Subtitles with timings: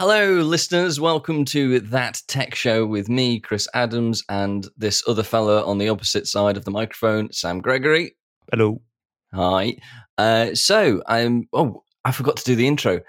[0.00, 0.98] Hello, listeners.
[0.98, 5.90] Welcome to That Tech Show with me, Chris Adams, and this other fella on the
[5.90, 8.16] opposite side of the microphone, Sam Gregory.
[8.50, 8.80] Hello.
[9.34, 9.76] Hi.
[10.16, 11.48] Uh, so, I'm.
[11.52, 13.02] Oh, I forgot to do the intro.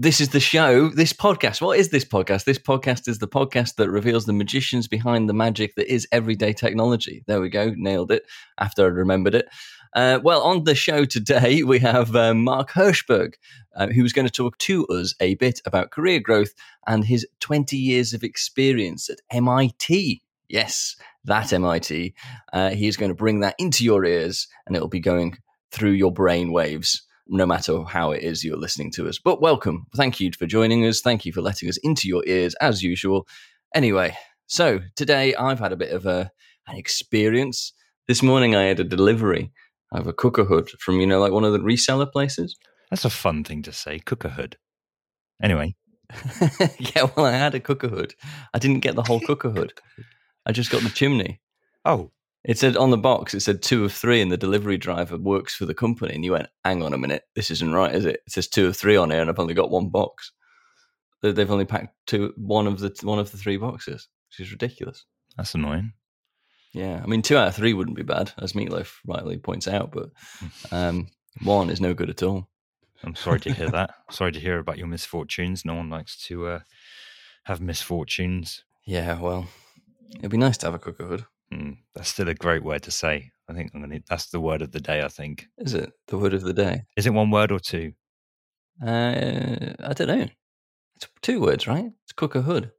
[0.00, 1.60] This is the show, this podcast.
[1.60, 2.44] What is this podcast?
[2.44, 6.52] This podcast is the podcast that reveals the magicians behind the magic that is everyday
[6.52, 7.24] technology.
[7.26, 7.72] There we go.
[7.76, 8.22] Nailed it
[8.60, 9.48] after I remembered it.
[9.94, 13.34] Uh, well, on the show today, we have uh, Mark Herschberg,
[13.76, 16.52] uh, who's going to talk to us a bit about career growth
[16.86, 20.22] and his 20 years of experience at MIT.
[20.48, 22.14] Yes, that MIT.
[22.52, 25.36] Uh, he is going to bring that into your ears and it'll be going
[25.70, 27.02] through your brain waves.
[27.30, 29.18] No matter how it is you're listening to us.
[29.18, 29.86] But welcome.
[29.94, 31.02] Thank you for joining us.
[31.02, 33.28] Thank you for letting us into your ears as usual.
[33.74, 34.16] Anyway,
[34.46, 36.30] so today I've had a bit of a,
[36.66, 37.74] an experience.
[38.06, 39.52] This morning I had a delivery
[39.92, 42.56] I have a cooker hood from, you know, like one of the reseller places.
[42.90, 44.56] That's a fun thing to say, cooker hood.
[45.42, 45.74] Anyway.
[46.78, 48.14] yeah, well, I had a cooker hood.
[48.54, 49.72] I didn't get the whole cooker hood.
[50.46, 51.40] I just got the chimney.
[51.84, 52.10] Oh.
[52.44, 55.54] It said on the box, it said two of three, and the delivery driver works
[55.54, 56.14] for the company.
[56.14, 58.22] And you went, hang on a minute, this isn't right, is it?
[58.26, 60.32] It says two of three on here, and I've only got one box.
[61.20, 65.04] They've only packed two, one of the one of the three boxes, which is ridiculous.
[65.36, 65.92] That's annoying.
[66.72, 69.66] Yeah, I mean, two out of three wouldn't be bad, as Meat Loaf rightly points
[69.66, 70.10] out, but
[70.70, 71.08] um,
[71.42, 72.48] one is no good at all.
[73.02, 73.94] I'm sorry to hear that.
[74.10, 75.64] sorry to hear about your misfortunes.
[75.64, 76.60] No one likes to uh,
[77.44, 78.64] have misfortunes.
[78.84, 79.46] Yeah, well,
[80.18, 81.24] it'd be nice to have a cooker hood.
[81.52, 83.30] Mm, that's still a great word to say.
[83.48, 84.00] I think I'm gonna.
[84.08, 85.02] That's the word of the day.
[85.02, 85.46] I think.
[85.58, 86.82] Is it the word of the day?
[86.96, 87.92] Is it one word or two?
[88.84, 90.28] Uh, I don't know.
[90.96, 91.90] It's two words, right?
[92.04, 92.72] It's cooker hood.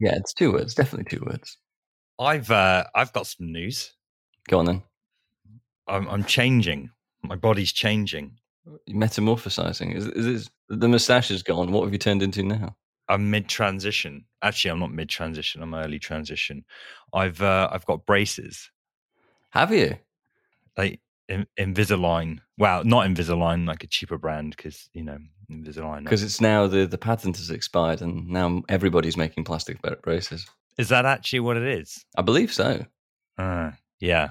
[0.00, 0.74] Yeah, it's two words.
[0.74, 1.56] Definitely two words.
[2.18, 3.92] I've uh, I've got some news.
[4.48, 4.82] Go on then.
[5.86, 6.90] I'm, I'm changing.
[7.22, 8.38] My body's changing.
[8.88, 9.94] Metamorphosizing.
[9.94, 11.72] Is, is this, the moustache is gone?
[11.72, 12.76] What have you turned into now?
[13.08, 14.24] I'm mid transition.
[14.42, 15.62] Actually, I'm not mid transition.
[15.62, 16.64] I'm early transition.
[17.12, 18.70] I've uh, I've got braces.
[19.50, 19.96] Have you?
[20.76, 22.40] Like Invisalign.
[22.58, 25.18] Well, not Invisalign, like a cheaper brand because you know
[25.50, 26.04] Invisalign.
[26.04, 30.46] Because it's now the the patent has expired, and now everybody's making plastic braces.
[30.78, 32.04] Is that actually what it is?
[32.16, 32.84] I believe so.
[33.38, 34.30] Uh, yeah.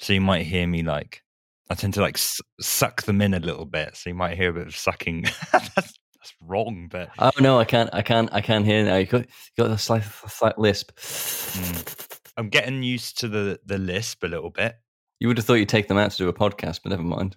[0.00, 1.22] So you might hear me like,
[1.70, 3.96] I tend to like s- suck them in a little bit.
[3.96, 5.22] So you might hear a bit of sucking.
[5.52, 8.96] that's, that's wrong, but oh no, I can't, I can't, I can't hear now.
[8.96, 10.92] You got, you got a slight, slight lisp.
[10.96, 12.08] Mm.
[12.36, 14.76] I'm getting used to the the lisp a little bit.
[15.18, 17.36] You would have thought you'd take them out to do a podcast, but never mind.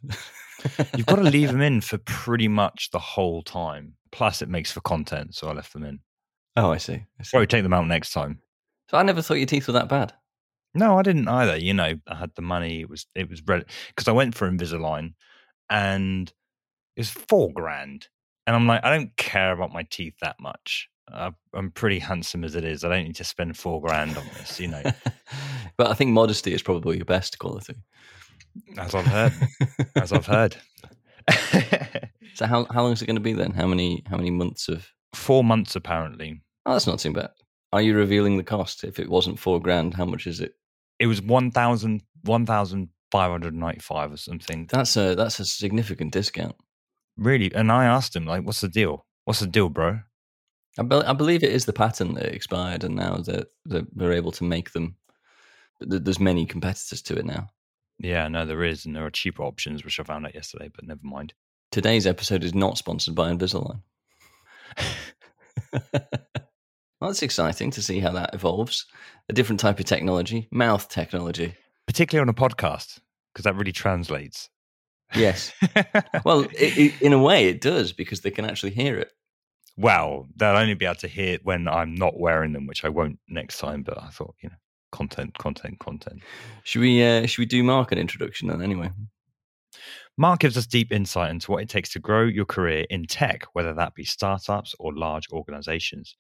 [0.95, 3.95] You've got to leave them in for pretty much the whole time.
[4.12, 6.00] Plus, it makes for content, so I left them in.
[6.56, 7.06] Oh, I see.
[7.19, 7.29] I see.
[7.31, 8.39] Probably take them out next time.
[8.89, 10.13] So I never thought your teeth were that bad.
[10.73, 11.57] No, I didn't either.
[11.57, 12.81] You know, I had the money.
[12.81, 13.66] It was it was bread.
[13.89, 15.13] because I went for Invisalign,
[15.69, 16.29] and
[16.95, 18.07] it was four grand.
[18.47, 20.89] And I'm like, I don't care about my teeth that much.
[21.12, 22.83] Uh, I'm pretty handsome as it is.
[22.83, 24.81] I don't need to spend four grand on this, you know.
[25.78, 27.75] but I think modesty is probably your best quality.
[28.78, 29.33] As I've heard.
[29.95, 30.56] as I've heard.
[32.33, 33.51] so how how long is it going to be then?
[33.51, 36.42] How many how many months of Four months, apparently.
[36.66, 37.32] Oh, that's not too bad.
[37.74, 38.84] Are you revealing the cost?
[38.84, 40.54] If it wasn't four grand, how much is it?
[41.00, 44.68] It was 1,000, 1,595 or something.
[44.70, 46.56] That's a that's a significant discount.
[47.18, 47.54] Really?
[47.54, 49.06] And I asked him, like, what's the deal?
[49.26, 50.00] What's the deal, bro?
[50.80, 54.14] I, be- I believe it is the patent that expired, and now that they're, they're
[54.14, 54.96] able to make them.
[55.80, 57.50] There's many competitors to it now.
[57.98, 60.70] Yeah, no, there is, and there are cheaper options, which I found out yesterday.
[60.74, 61.34] But never mind.
[61.72, 63.82] Today's episode is not sponsored by Invisalign.
[65.74, 68.86] Well, that's exciting to see how that evolves.
[69.30, 71.56] A different type of technology, mouth technology.
[71.88, 73.00] Particularly on a podcast,
[73.34, 74.50] because that really translates.
[75.16, 75.52] Yes.
[76.26, 79.12] well, it, it, in a way, it does because they can actually hear it.
[79.78, 82.90] Well, they'll only be able to hear it when I'm not wearing them, which I
[82.90, 83.84] won't next time.
[83.84, 84.56] But I thought, you know,
[84.92, 86.22] content, content, content.
[86.64, 87.04] Should we?
[87.04, 88.62] Uh, should we do Mark an introduction then?
[88.62, 88.92] Anyway.
[90.18, 93.46] Mark gives us deep insight into what it takes to grow your career in tech,
[93.54, 96.16] whether that be startups or large organizations.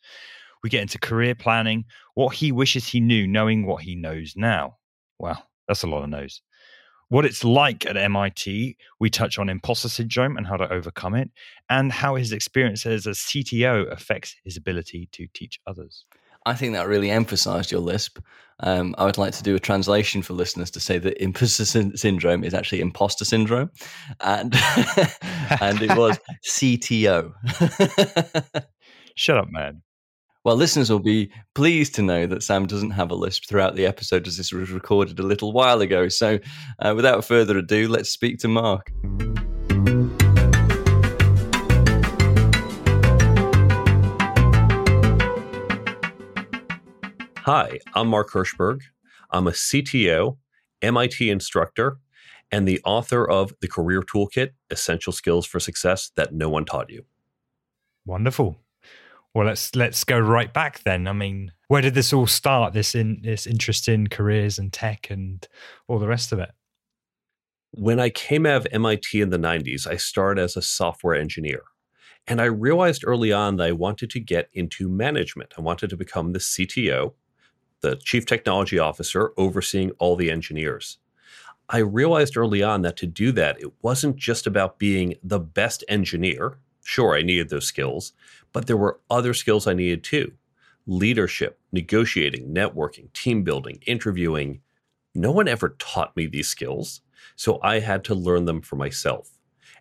[0.63, 4.77] We get into career planning, what he wishes he knew, knowing what he knows now.
[5.19, 6.41] Well, that's a lot of knows.
[7.09, 11.29] What it's like at MIT, we touch on imposter syndrome and how to overcome it,
[11.69, 16.05] and how his experience as a CTO affects his ability to teach others.
[16.45, 18.19] I think that really emphasized your lisp.
[18.61, 21.91] Um, I would like to do a translation for listeners to say that imposter sy-
[21.95, 23.71] syndrome is actually imposter syndrome,
[24.19, 24.53] and
[25.61, 27.33] and it was CTO.
[29.15, 29.81] Shut up, man.
[30.43, 33.85] Well, listeners will be pleased to know that Sam doesn't have a lisp throughout the
[33.85, 36.07] episode, as this was recorded a little while ago.
[36.07, 36.39] So,
[36.79, 38.91] uh, without further ado, let's speak to Mark.
[47.45, 48.81] Hi, I'm Mark Herschberg.
[49.31, 50.37] I'm a CTO,
[50.83, 51.97] MIT instructor,
[52.51, 56.91] and the author of The Career Toolkit Essential Skills for Success That No One Taught
[56.91, 57.03] You.
[58.05, 58.57] Wonderful.
[59.33, 61.07] Well, let's let's go right back then.
[61.07, 62.73] I mean, where did this all start?
[62.73, 65.47] This in this interest in careers and tech and
[65.87, 66.51] all the rest of it.
[67.71, 71.63] When I came out of MIT in the 90s, I started as a software engineer.
[72.27, 75.55] And I realized early on that I wanted to get into management.
[75.57, 77.13] I wanted to become the CTO
[77.81, 80.97] the chief technology officer overseeing all the engineers.
[81.69, 85.83] I realized early on that to do that, it wasn't just about being the best
[85.87, 86.57] engineer.
[86.83, 88.13] Sure, I needed those skills,
[88.51, 90.33] but there were other skills I needed too
[90.87, 94.61] leadership, negotiating, networking, team building, interviewing.
[95.13, 97.01] No one ever taught me these skills,
[97.35, 99.29] so I had to learn them for myself.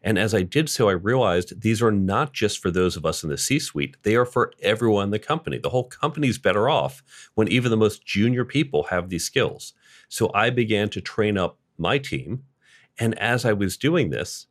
[0.03, 3.23] And as I did so, I realized these are not just for those of us
[3.23, 5.59] in the C suite, they are for everyone in the company.
[5.59, 7.03] The whole company's better off
[7.35, 9.75] when even the most junior people have these skills.
[10.09, 12.45] So I began to train up my team.
[12.99, 14.47] And as I was doing this,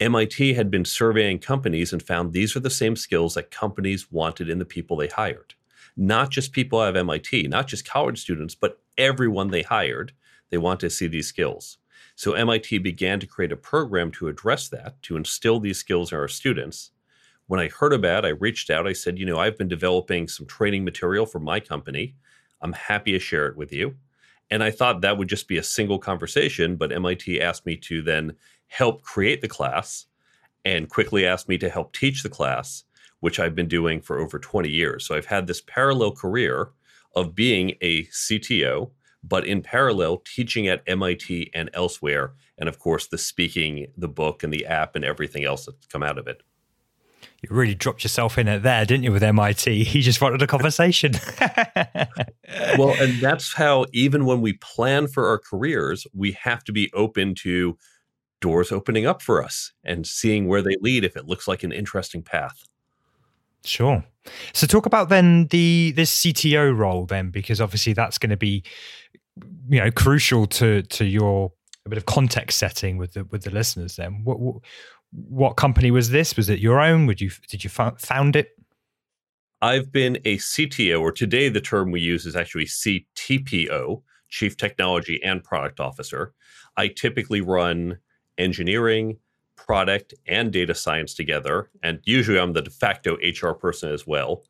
[0.00, 4.48] MIT had been surveying companies and found these are the same skills that companies wanted
[4.48, 5.54] in the people they hired.
[5.96, 10.12] Not just people out of MIT, not just college students, but everyone they hired.
[10.50, 11.78] They want to see these skills.
[12.20, 16.18] So MIT began to create a program to address that, to instill these skills in
[16.18, 16.90] our students.
[17.46, 18.86] When I heard about it, I reached out.
[18.86, 22.16] I said, you know, I've been developing some training material for my company.
[22.60, 23.94] I'm happy to share it with you.
[24.50, 28.02] And I thought that would just be a single conversation, but MIT asked me to
[28.02, 28.36] then
[28.66, 30.04] help create the class
[30.66, 32.84] and quickly asked me to help teach the class,
[33.20, 35.06] which I've been doing for over 20 years.
[35.06, 36.68] So I've had this parallel career
[37.16, 38.90] of being a CTO
[39.22, 42.32] but in parallel, teaching at MIT and elsewhere.
[42.58, 46.02] And of course, the speaking, the book, and the app, and everything else that's come
[46.02, 46.42] out of it.
[47.42, 49.84] You really dropped yourself in it there, didn't you, with MIT?
[49.84, 51.12] He just wanted a conversation.
[52.78, 56.90] well, and that's how, even when we plan for our careers, we have to be
[56.92, 57.78] open to
[58.40, 61.72] doors opening up for us and seeing where they lead if it looks like an
[61.72, 62.64] interesting path.
[63.64, 64.04] Sure.
[64.52, 68.62] So talk about then the this CTO role then, because obviously that's going to be
[69.68, 71.52] you know crucial to to your
[71.86, 73.96] a bit of context setting with the with the listeners.
[73.96, 74.56] Then what what,
[75.12, 76.36] what company was this?
[76.36, 77.06] Was it your own?
[77.06, 78.50] Would you did you found it?
[79.62, 85.20] I've been a CTO, or today the term we use is actually CTPO, Chief Technology
[85.22, 86.32] and Product Officer.
[86.76, 87.98] I typically run
[88.38, 89.18] engineering,
[89.66, 91.70] product and data science together.
[91.82, 94.42] And usually I'm the de facto HR person as well.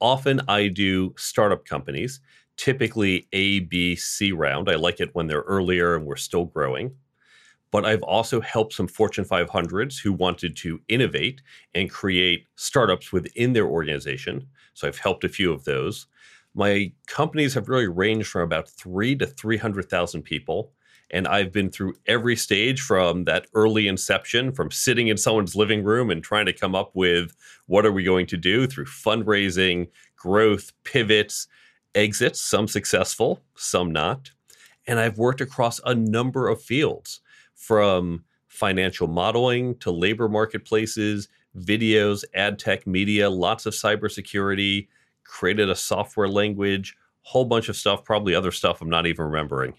[0.00, 2.20] Often I do startup companies,
[2.56, 4.70] typically A, B, C round.
[4.70, 6.94] I like it when they're earlier and we're still growing.
[7.70, 11.42] But I've also helped some Fortune 500s who wanted to innovate
[11.74, 14.46] and create startups within their organization.
[14.74, 16.06] So I've helped a few of those.
[16.54, 20.72] My companies have really ranged from about three to 300,000 people
[21.10, 25.82] and I've been through every stage from that early inception, from sitting in someone's living
[25.82, 27.34] room and trying to come up with
[27.66, 31.48] what are we going to do through fundraising, growth, pivots,
[31.94, 34.30] exits, some successful, some not.
[34.86, 37.20] And I've worked across a number of fields
[37.54, 41.28] from financial modeling to labor marketplaces,
[41.58, 44.88] videos, ad tech, media, lots of cybersecurity,
[45.24, 49.74] created a software language, whole bunch of stuff, probably other stuff I'm not even remembering.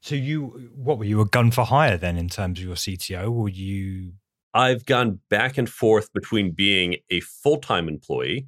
[0.00, 3.30] So you, what were you a gun for hire then in terms of your CTO?
[3.30, 4.12] Or you?
[4.54, 8.46] I've gone back and forth between being a full time employee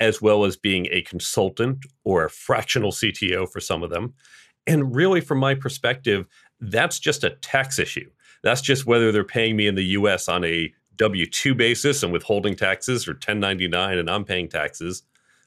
[0.00, 4.14] as well as being a consultant or a fractional CTO for some of them.
[4.66, 6.26] And really, from my perspective,
[6.60, 8.10] that's just a tax issue.
[8.42, 12.12] That's just whether they're paying me in the US on a W 2 basis and
[12.12, 15.02] withholding taxes or 1099 and I'm paying taxes.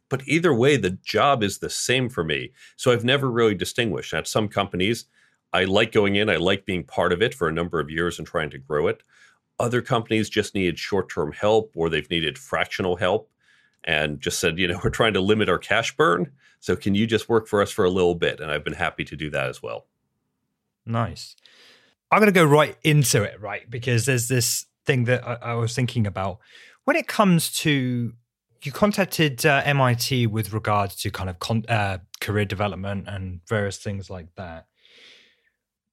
[0.10, 2.52] But either way, the job is the same for me.
[2.78, 4.14] So I've never really distinguished.
[4.14, 5.06] At some companies,
[5.54, 8.20] I like going in, I like being part of it for a number of years
[8.20, 9.04] and trying to grow it.
[9.60, 13.30] Other companies just needed short term help or they've needed fractional help
[13.86, 16.32] and just said, you know, we're trying to limit our cash burn.
[16.60, 18.40] So can you just work for us for a little bit?
[18.40, 19.86] And I've been happy to do that as well.
[20.86, 21.36] Nice.
[22.12, 23.70] I'm going to go right into it, right?
[23.70, 26.40] Because there's this thing that I, I was thinking about.
[26.84, 28.14] When it comes to,
[28.64, 33.78] you contacted uh, MIT with regards to kind of con- uh, career development and various
[33.78, 34.68] things like that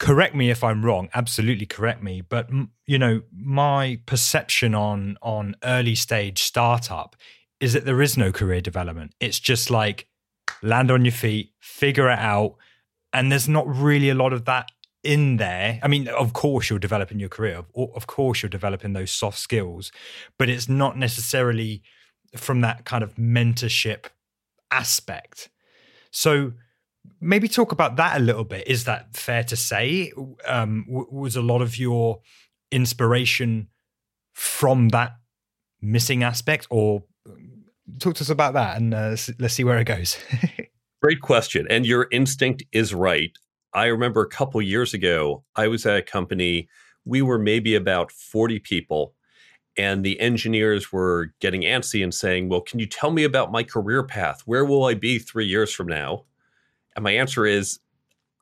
[0.02, 2.50] correct me if i'm wrong absolutely correct me but
[2.86, 7.16] you know my perception on on early stage startup
[7.62, 9.14] is that there is no career development.
[9.20, 10.08] It's just like
[10.62, 12.56] land on your feet figure it out
[13.12, 14.68] and there's not really a lot of that
[15.04, 15.78] in there.
[15.80, 19.92] I mean of course you're developing your career of course you're developing those soft skills
[20.38, 21.82] but it's not necessarily
[22.36, 24.06] from that kind of mentorship
[24.72, 25.48] aspect.
[26.10, 26.54] So
[27.20, 28.66] maybe talk about that a little bit.
[28.66, 30.12] Is that fair to say?
[30.46, 32.20] Um, w- was a lot of your
[32.70, 33.68] inspiration
[34.32, 35.12] from that
[35.80, 37.04] missing aspect, or
[37.98, 40.18] talk to us about that and uh, let's see where it goes.
[41.02, 41.66] Great question.
[41.68, 43.36] And your instinct is right.
[43.74, 46.68] I remember a couple years ago, I was at a company,
[47.04, 49.14] we were maybe about 40 people,
[49.76, 53.62] and the engineers were getting antsy and saying, Well, can you tell me about my
[53.62, 54.42] career path?
[54.44, 56.24] Where will I be three years from now?
[56.96, 57.80] And my answer is,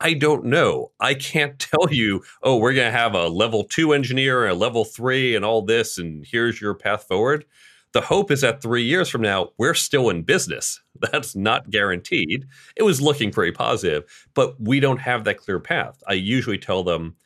[0.00, 0.92] I don't know.
[1.00, 4.54] I can't tell you, oh, we're going to have a level two engineer, and a
[4.56, 7.44] level three, and all this, and here's your path forward.
[7.92, 10.80] The hope is that three years from now, we're still in business.
[11.12, 12.46] That's not guaranteed.
[12.76, 14.04] It was looking pretty positive,
[14.34, 16.02] but we don't have that clear path.
[16.06, 17.16] I usually tell them,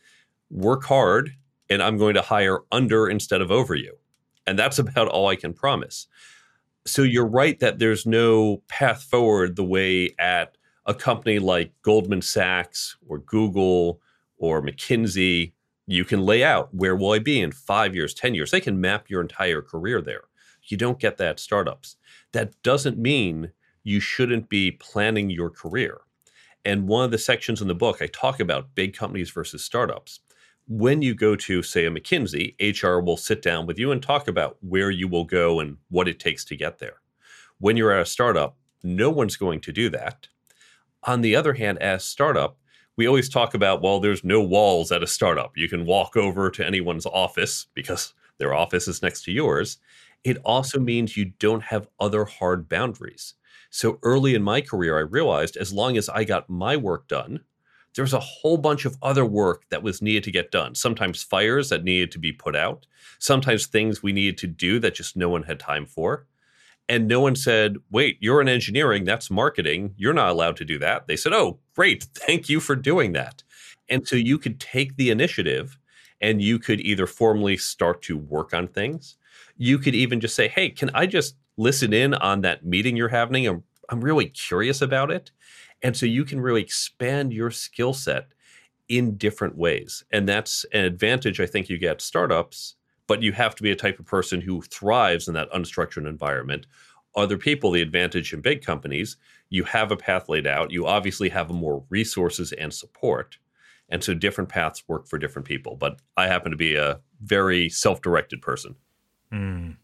[0.50, 1.32] work hard,
[1.68, 3.94] and I'm going to hire under instead of over you.
[4.46, 6.06] And that's about all I can promise.
[6.86, 12.22] So you're right that there's no path forward the way at a company like Goldman
[12.22, 14.00] Sachs or Google
[14.36, 15.52] or McKinsey,
[15.86, 18.50] you can lay out where will I be in five years, 10 years.
[18.50, 20.24] They can map your entire career there.
[20.64, 21.96] You don't get that startups.
[22.32, 26.00] That doesn't mean you shouldn't be planning your career.
[26.64, 30.20] And one of the sections in the book, I talk about big companies versus startups.
[30.66, 34.28] When you go to, say, a McKinsey, HR will sit down with you and talk
[34.28, 37.02] about where you will go and what it takes to get there.
[37.58, 40.28] When you're at a startup, no one's going to do that.
[41.04, 42.58] On the other hand, as startup,
[42.96, 45.56] we always talk about, well, there's no walls at a startup.
[45.56, 49.78] You can walk over to anyone's office because their office is next to yours
[50.24, 53.34] it also means you don't have other hard boundaries.
[53.70, 57.40] So early in my career, I realized as long as I got my work done,
[57.94, 60.74] there was a whole bunch of other work that was needed to get done.
[60.74, 62.86] Sometimes fires that needed to be put out,
[63.20, 66.26] sometimes things we needed to do that just no one had time for.
[66.88, 69.94] And no one said, wait, you're in engineering, that's marketing.
[69.96, 71.06] You're not allowed to do that.
[71.06, 72.04] They said, oh, great.
[72.14, 73.42] Thank you for doing that.
[73.88, 75.78] And so you could take the initiative
[76.20, 79.16] and you could either formally start to work on things
[79.56, 83.08] you could even just say, hey, can I just listen in on that meeting you're
[83.08, 83.46] having?
[83.46, 85.30] I'm, I'm really curious about it.
[85.82, 88.28] And so you can really expand your skill set
[88.88, 90.04] in different ways.
[90.10, 92.76] And that's an advantage I think you get startups,
[93.06, 96.66] but you have to be a type of person who thrives in that unstructured environment.
[97.16, 99.16] Other people, the advantage in big companies,
[99.50, 100.70] you have a path laid out.
[100.70, 103.38] You obviously have more resources and support.
[103.88, 105.76] And so different paths work for different people.
[105.76, 108.74] But I happen to be a very self directed person.
[109.32, 109.76] Mm.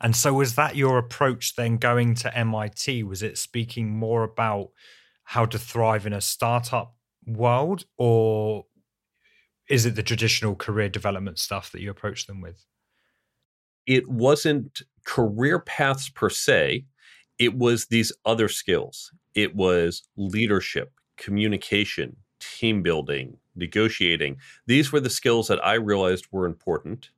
[0.00, 3.02] And so, was that your approach then going to MIT?
[3.02, 4.70] Was it speaking more about
[5.24, 6.94] how to thrive in a startup
[7.26, 8.66] world, or
[9.70, 12.66] is it the traditional career development stuff that you approach them with?
[13.86, 16.84] It wasn't career paths per se,
[17.38, 19.12] it was these other skills.
[19.34, 24.36] It was leadership, communication, team building, negotiating.
[24.66, 27.10] These were the skills that I realized were important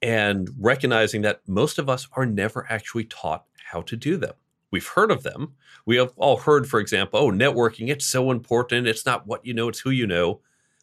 [0.00, 4.34] and recognizing that most of us are never actually taught how to do them.
[4.72, 5.52] We've heard of them.
[5.86, 8.86] We have all heard, for example, oh, networking, it's so important.
[8.86, 10.40] It's not what you know, it's who you know.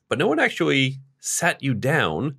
[0.10, 2.36] But no one actually sat you down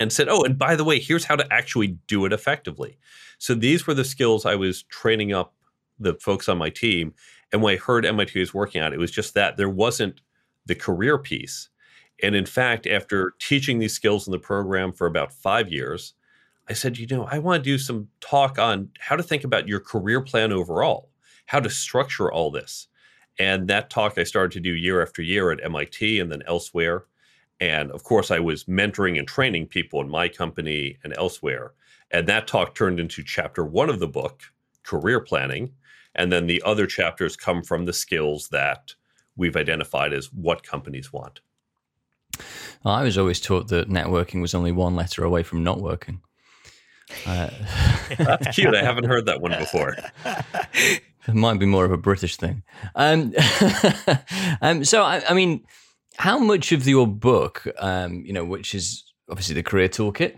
[0.00, 2.98] and said, oh, and by the way, here's how to actually do it effectively.
[3.38, 5.54] So these were the skills I was training up
[5.98, 7.14] the folks on my team.
[7.52, 10.20] And when I heard MIT was working on it, it was just that there wasn't
[10.66, 11.68] the career piece.
[12.22, 16.14] And in fact, after teaching these skills in the program for about five years,
[16.68, 19.68] I said, you know, I want to do some talk on how to think about
[19.68, 21.10] your career plan overall,
[21.46, 22.88] how to structure all this.
[23.38, 27.04] And that talk I started to do year after year at MIT and then elsewhere.
[27.60, 31.72] And of course, I was mentoring and training people in my company and elsewhere.
[32.10, 34.42] And that talk turned into chapter one of the book,
[34.82, 35.72] Career Planning.
[36.14, 38.94] And then the other chapters come from the skills that
[39.36, 41.40] we've identified as what companies want.
[42.84, 46.20] I was always taught that networking was only one letter away from not working.
[47.26, 47.50] Uh,
[48.18, 48.74] That's cute.
[48.74, 49.96] I haven't heard that one before.
[51.26, 52.62] It might be more of a British thing.
[52.94, 53.34] Um,
[54.62, 55.64] um, so, I, I, mean,
[56.16, 60.36] how much of your book, um, you know, which is obviously the career toolkit,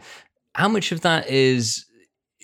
[0.55, 1.85] how much of that is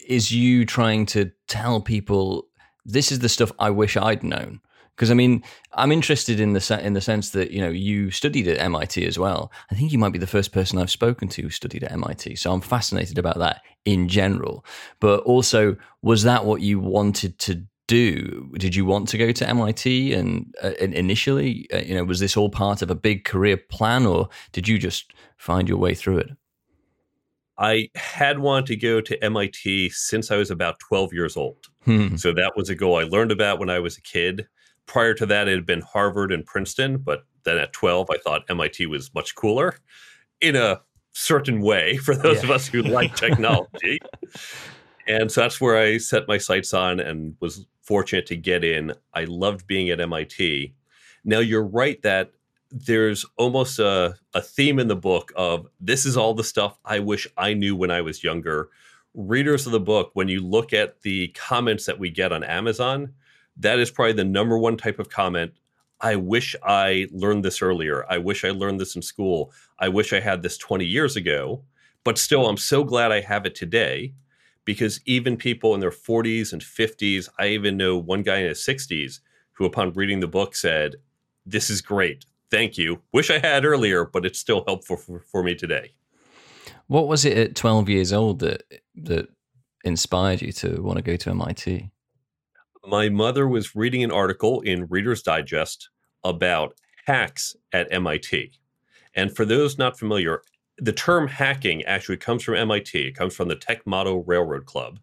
[0.09, 2.49] is you trying to tell people
[2.85, 4.61] this is the stuff I wish I'd known?
[4.95, 8.47] Because I mean, I'm interested in the in the sense that you know you studied
[8.49, 9.51] at MIT as well.
[9.71, 12.37] I think you might be the first person I've spoken to who studied at MIT,
[12.37, 14.65] so I'm fascinated about that in general.
[15.01, 18.51] But also, was that what you wanted to do?
[18.59, 20.13] Did you want to go to MIT?
[20.15, 24.07] And, uh, initially, uh, you know, was this all part of a big career plan,
[24.07, 26.31] or did you just find your way through it?
[27.59, 31.67] I had wanted to go to MIT since I was about 12 years old.
[31.85, 32.17] Hmm.
[32.17, 34.47] So that was a goal I learned about when I was a kid
[34.87, 38.43] prior to that, it had been Harvard and Princeton, but then at 12, I thought
[38.49, 39.77] MIT was much cooler
[40.41, 40.81] in a
[41.13, 42.45] certain way for those yeah.
[42.45, 44.01] of us who like technology.
[45.07, 48.95] and so that's where I set my sights on and was fortunate to get in.
[49.13, 50.75] I loved being at MIT.
[51.25, 52.33] Now, you're right that
[52.71, 57.01] there's almost a, a theme in the book of this is all the stuff I
[57.01, 58.71] wish I knew when I was younger.
[59.15, 63.13] Readers of the book, when you look at the comments that we get on Amazon,
[63.59, 65.53] that is probably the number one type of comment.
[66.01, 68.07] I wish I learned this earlier.
[68.09, 69.53] I wish I learned this in school.
[69.79, 71.63] I wish I had this 20 years ago.
[72.05, 74.15] But still, I'm so glad I have it today
[74.65, 78.61] because even people in their 40s and 50s, I even know one guy in his
[78.61, 79.21] 60s
[79.53, 80.97] who, upon reading the book, said,
[81.45, 82.25] This is great.
[82.51, 83.03] Thank you.
[83.13, 85.93] Wish I had earlier, but it's still helpful for, for me today.
[86.87, 88.63] What was it at 12 years old that,
[88.97, 89.29] that
[89.85, 91.91] inspired you to want to go to MIT?
[92.87, 95.89] my mother was reading an article in Reader's Digest
[96.25, 96.75] about
[97.07, 98.53] hacks at MIT.
[99.15, 100.43] And for those not familiar,
[100.79, 102.99] the term hacking actually comes from MIT.
[102.99, 104.99] It comes from the Tech Model Railroad Club,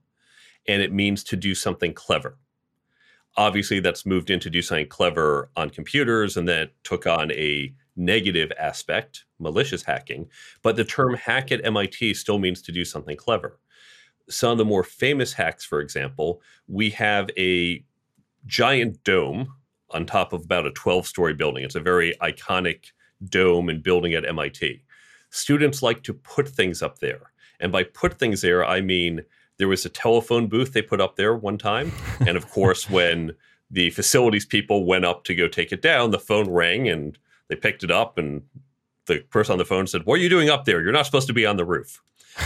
[0.67, 2.38] and it means to do something clever.
[3.38, 8.51] Obviously, that's moved into do something clever on computers, and then took on a negative
[8.59, 10.27] aspect, malicious hacking.
[10.61, 13.59] But the term hack at MIT still means to do something clever
[14.29, 17.83] some of the more famous hacks, for example, we have a
[18.45, 19.53] giant dome
[19.91, 21.63] on top of about a 12 story building.
[21.63, 22.91] It's a very iconic
[23.27, 24.83] dome and building at MIT.
[25.29, 27.31] Students like to put things up there.
[27.59, 29.21] And by put things there, I mean
[29.57, 31.91] there was a telephone booth they put up there one time.
[32.21, 33.33] and of course, when
[33.69, 37.17] the facilities people went up to go take it down, the phone rang and
[37.50, 38.17] they picked it up.
[38.17, 38.43] And
[39.05, 40.81] the person on the phone said, What are you doing up there?
[40.81, 42.01] You're not supposed to be on the roof.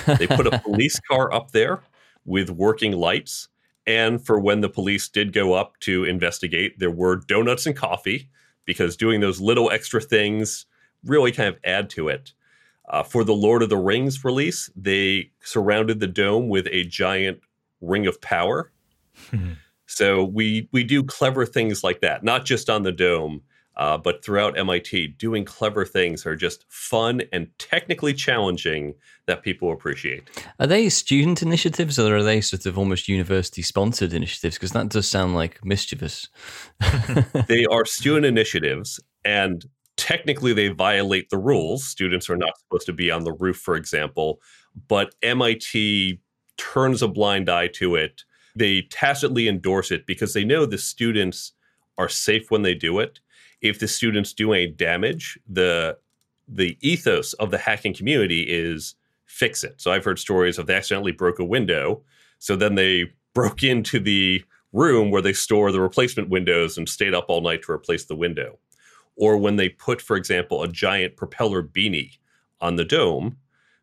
[0.05, 1.81] They put a police car up there
[2.25, 3.49] with working lights.
[3.85, 8.29] And for when the police did go up to investigate, there were donuts and coffee
[8.65, 10.65] because doing those little extra things
[11.03, 12.33] really kind of add to it.
[12.89, 17.39] Uh, for the Lord of the Rings release, they surrounded the dome with a giant
[17.81, 18.71] ring of power.
[19.85, 23.41] so we we do clever things like that, not just on the dome,
[23.75, 28.93] uh, but throughout MIT, doing clever things are just fun and technically challenging
[29.25, 30.23] that people appreciate.
[30.59, 34.55] Are they student initiatives or are they sort of almost university sponsored initiatives?
[34.55, 36.27] Because that does sound like mischievous.
[37.47, 39.65] they are student initiatives, and
[39.97, 41.85] technically they violate the rules.
[41.85, 44.41] Students are not supposed to be on the roof, for example,
[44.87, 46.19] but MIT
[46.57, 48.23] turns a blind eye to it.
[48.55, 51.53] They tacitly endorse it because they know the students
[51.97, 53.19] are safe when they do it
[53.63, 55.97] if the students do any damage, the
[56.47, 59.81] the ethos of the hacking community is fix it.
[59.81, 62.03] So I've heard stories of they accidentally broke a window,
[62.37, 67.13] so then they broke into the room where they store the replacement windows and stayed
[67.13, 68.59] up all night to replace the window.
[69.15, 72.17] Or when they put, for example, a giant propeller beanie
[72.59, 73.37] on the dome,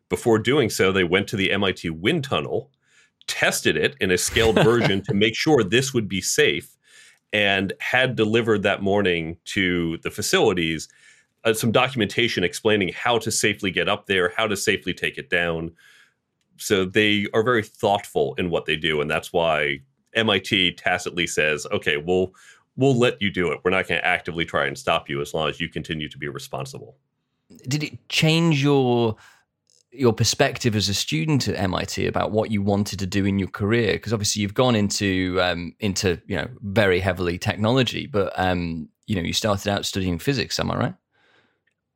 [0.09, 2.69] before doing so, they went to the MIT wind tunnel,
[3.27, 6.75] tested it in a scaled version to make sure this would be safe,
[7.31, 10.89] and had delivered that morning to the facilities
[11.43, 15.29] uh, some documentation explaining how to safely get up there, how to safely take it
[15.29, 15.71] down.
[16.57, 19.79] So they are very thoughtful in what they do, and that's why
[20.13, 22.33] MIT tacitly says, "Okay, we'll
[22.75, 23.59] we'll let you do it.
[23.63, 26.17] We're not going to actively try and stop you as long as you continue to
[26.17, 26.97] be responsible."
[27.67, 29.17] Did it change your
[29.91, 33.49] your perspective as a student at MIT about what you wanted to do in your
[33.49, 33.93] career?
[33.93, 39.15] Because obviously you've gone into um, into you know very heavily technology, but um, you
[39.15, 40.59] know you started out studying physics.
[40.59, 40.95] Am I right?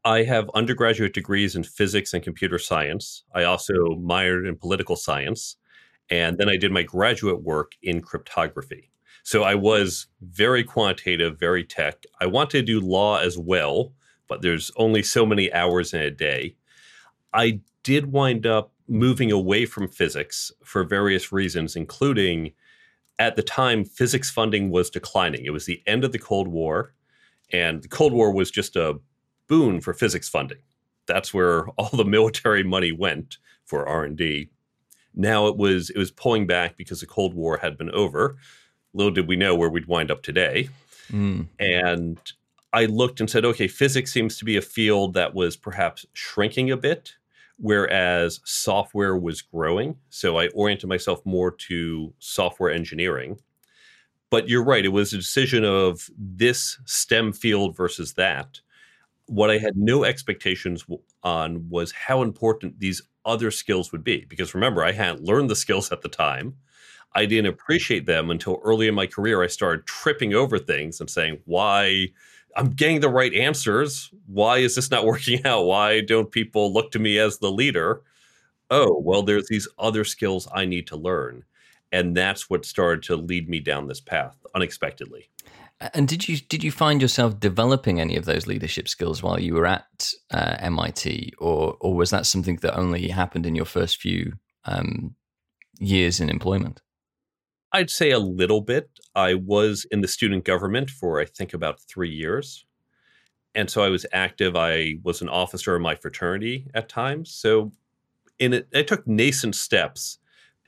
[0.04, 3.24] I have undergraduate degrees in physics and computer science.
[3.34, 5.56] I also minored in political science,
[6.10, 8.92] and then I did my graduate work in cryptography.
[9.26, 12.04] So I was very quantitative, very tech.
[12.22, 13.92] I wanted to do law as well,
[14.28, 16.56] but there's only so many hours in a day.
[17.34, 22.52] I did wind up moving away from physics for various reasons, including
[23.18, 25.44] at the time, physics funding was declining.
[25.46, 26.94] It was the end of the Cold War,
[27.52, 29.00] and the Cold War was just a
[29.48, 30.60] boon for physics funding.
[31.08, 34.52] That's where all the military money went for R and D.
[35.16, 38.38] Now it was it was pulling back because the Cold War had been over.
[38.96, 40.70] Little did we know where we'd wind up today.
[41.12, 41.48] Mm.
[41.60, 42.18] And
[42.74, 46.72] I looked and said, okay, physics seems to be a field that was perhaps shrinking
[46.72, 47.14] a bit
[47.58, 49.98] whereas software was growing.
[50.10, 53.40] So I oriented myself more to software engineering.
[54.30, 58.60] But you're right, it was a decision of this STEM field versus that.
[59.28, 60.86] What I had no expectations
[61.24, 64.26] on was how important these other skills would be.
[64.28, 66.56] Because remember, I hadn't learned the skills at the time.
[67.16, 69.42] I didn't appreciate them until early in my career.
[69.42, 72.10] I started tripping over things and saying, why?
[72.58, 74.12] I'm getting the right answers.
[74.28, 75.64] Why is this not working out?
[75.64, 78.02] Why don't people look to me as the leader?
[78.70, 81.44] Oh, well, there's these other skills I need to learn.
[81.92, 85.30] And that's what started to lead me down this path unexpectedly.
[85.94, 89.54] And did you did you find yourself developing any of those leadership skills while you
[89.54, 93.98] were at uh, MIT, or or was that something that only happened in your first
[94.02, 95.16] few um,
[95.78, 96.82] years in employment?
[97.76, 98.90] I'd say a little bit.
[99.16, 102.64] I was in the student government for I think about three years,
[103.54, 104.56] and so I was active.
[104.56, 107.32] I was an officer in my fraternity at times.
[107.32, 107.74] So,
[108.40, 110.20] in it, I took nascent steps.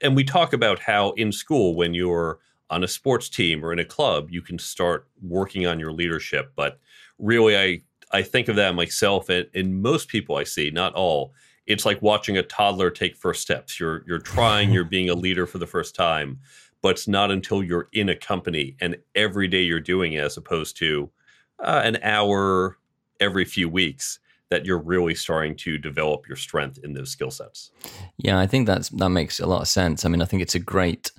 [0.02, 2.39] And we talk about how in school, when you're
[2.70, 6.52] on a sports team or in a club, you can start working on your leadership.
[6.58, 6.78] But
[7.17, 11.34] really, I I think of that myself, and, and most people I see, not all,
[11.67, 13.80] it's like watching a toddler take first steps.
[13.80, 16.39] You're you're trying, you're being a leader for the first time,
[16.82, 20.38] but it's not until you're in a company and every day you're doing it, as
[20.38, 21.10] opposed to
[21.60, 22.78] uh, an hour
[23.20, 27.72] every few weeks, that you're really starting to develop your strength in those skill sets.
[28.18, 30.06] Yeah, I think that's that makes a lot of sense.
[30.06, 31.12] I mean, I think it's a great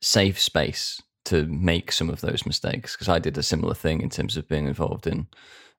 [0.00, 4.10] safe space to make some of those mistakes because I did a similar thing in
[4.10, 5.26] terms of being involved in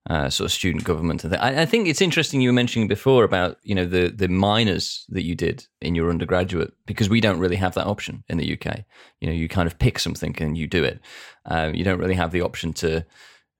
[0.09, 1.23] uh, sort of student government.
[1.23, 4.27] And I, I, think it's interesting you were mentioning before about you know the the
[4.27, 8.37] minors that you did in your undergraduate because we don't really have that option in
[8.37, 8.83] the UK.
[9.19, 10.99] You know, you kind of pick something and you do it.
[11.45, 13.05] Um, you don't really have the option to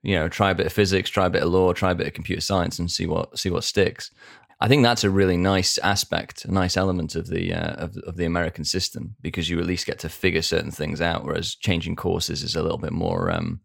[0.04, 2.08] you know try a bit of physics, try a bit of law, try a bit
[2.08, 4.12] of computer science, and see what see what sticks.
[4.62, 8.16] I think that's a really nice aspect, a nice element of the uh, of, of,
[8.16, 11.98] the American system because you at least get to figure certain things out, whereas changing
[11.98, 13.60] courses is a little bit more um,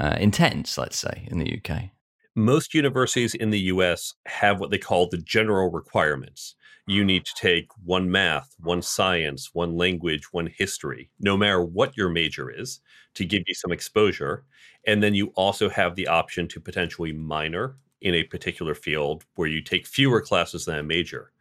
[0.00, 1.90] uh, intense, let's say, in the UK.
[2.34, 6.54] Most universities in the US have what they call the general requirements.
[6.86, 11.96] You need to take one math, one science, one language, one history, no matter what
[11.96, 12.80] your major is,
[13.14, 14.44] to give you some exposure.
[14.86, 19.48] And then you also have the option to potentially minor in a particular field where
[19.48, 21.32] you take fewer classes than a major.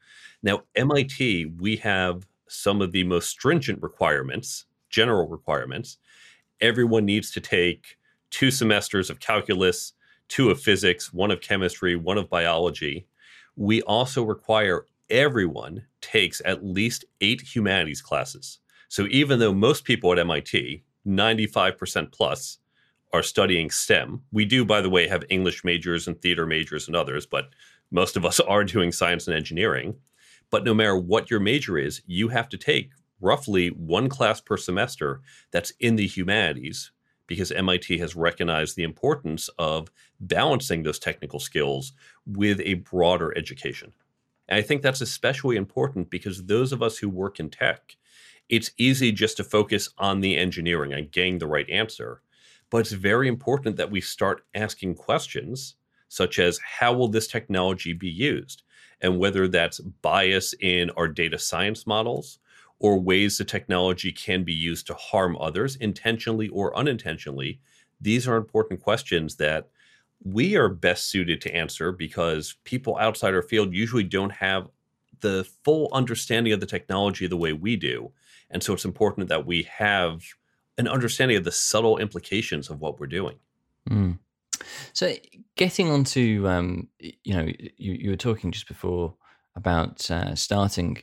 [0.44, 5.98] Now, MIT, we have some of the most stringent requirements, general requirements.
[6.60, 7.98] Everyone needs to take
[8.32, 9.94] two semesters of calculus,
[10.28, 13.08] two of physics, one of chemistry, one of biology.
[13.56, 18.60] We also require everyone takes at least eight humanities classes.
[18.88, 22.60] So even though most people at MIT, 95% plus,
[23.12, 24.22] are studying STEM.
[24.32, 27.50] We do, by the way, have English majors and theater majors and others, but
[27.92, 29.96] most of us are doing science and engineering.
[30.52, 34.58] But no matter what your major is, you have to take roughly one class per
[34.58, 36.92] semester that's in the humanities
[37.30, 41.94] because MIT has recognized the importance of balancing those technical skills
[42.26, 43.94] with a broader education.
[44.50, 47.96] And I think that's especially important because those of us who work in tech,
[48.50, 52.24] it's easy just to focus on the engineering and getting the right answer.
[52.72, 55.76] But it's very important that we start asking questions
[56.08, 58.64] such as how will this technology be used?
[59.02, 62.40] And whether that's bias in our data science models
[62.80, 67.60] or ways the technology can be used to harm others intentionally or unintentionally,
[68.00, 69.70] these are important questions that
[70.24, 74.70] we are best suited to answer because people outside our field usually don't have
[75.22, 78.12] the full understanding of the technology the way we do.
[78.50, 80.24] And so it's important that we have
[80.78, 83.36] an understanding of the subtle implications of what we're doing.
[83.90, 84.20] Mm.
[84.94, 85.14] So,
[85.56, 87.46] getting onto, um, you know,
[87.78, 89.14] you, you were talking just before
[89.56, 91.02] about uh, starting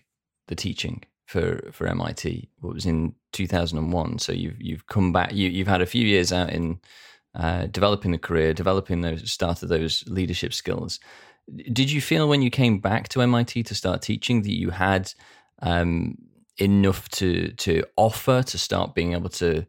[0.49, 2.49] the teaching for for MIT.
[2.61, 4.19] What was in two thousand and one.
[4.19, 5.33] So you've you've come back.
[5.33, 6.81] You, you've had a few years out in
[7.35, 10.99] uh, developing the career, developing those started those leadership skills.
[11.73, 15.13] Did you feel when you came back to MIT to start teaching that you had
[15.63, 16.17] um,
[16.59, 19.67] enough to to offer to start being able to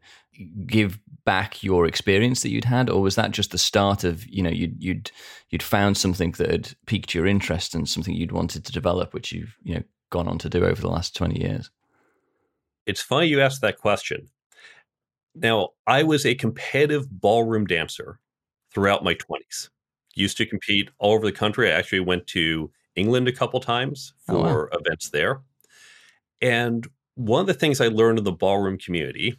[0.66, 4.42] give back your experience that you'd had or was that just the start of you
[4.42, 5.10] know you'd you'd
[5.50, 9.32] you'd found something that had piqued your interest and something you'd wanted to develop which
[9.32, 11.70] you've you know gone on to do over the last 20 years.
[12.86, 14.28] It's funny you asked that question.
[15.34, 18.18] Now i was a competitive ballroom dancer
[18.72, 19.68] throughout my 20s
[20.14, 21.70] used to compete all over the country.
[21.70, 24.68] I actually went to england a couple times for oh, wow.
[24.72, 25.42] events there.
[26.40, 29.38] And one of the things I learned in the ballroom community,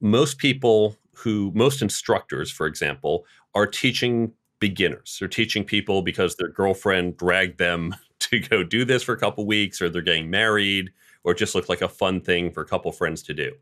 [0.00, 5.16] most people who, most instructors, for example, are teaching beginners.
[5.18, 7.94] They're teaching people because their girlfriend dragged them
[8.30, 10.90] to go do this for a couple weeks, or they're getting married,
[11.22, 13.52] or just looked like a fun thing for a couple friends to do.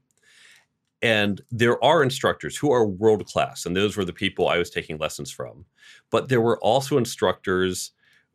[1.01, 4.71] And there are instructors who are world class, and those were the people I was
[4.71, 5.65] taking lessons from.
[6.11, 7.91] But there were also instructors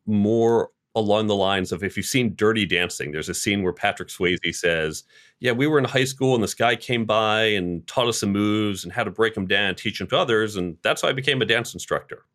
[0.05, 4.09] more along the lines of if you've seen Dirty Dancing, there's a scene where Patrick
[4.09, 5.03] Swayze says,
[5.39, 8.31] Yeah, we were in high school and this guy came by and taught us some
[8.31, 10.55] moves and how to break them down, teach them to others.
[10.55, 12.25] And that's how I became a dance instructor.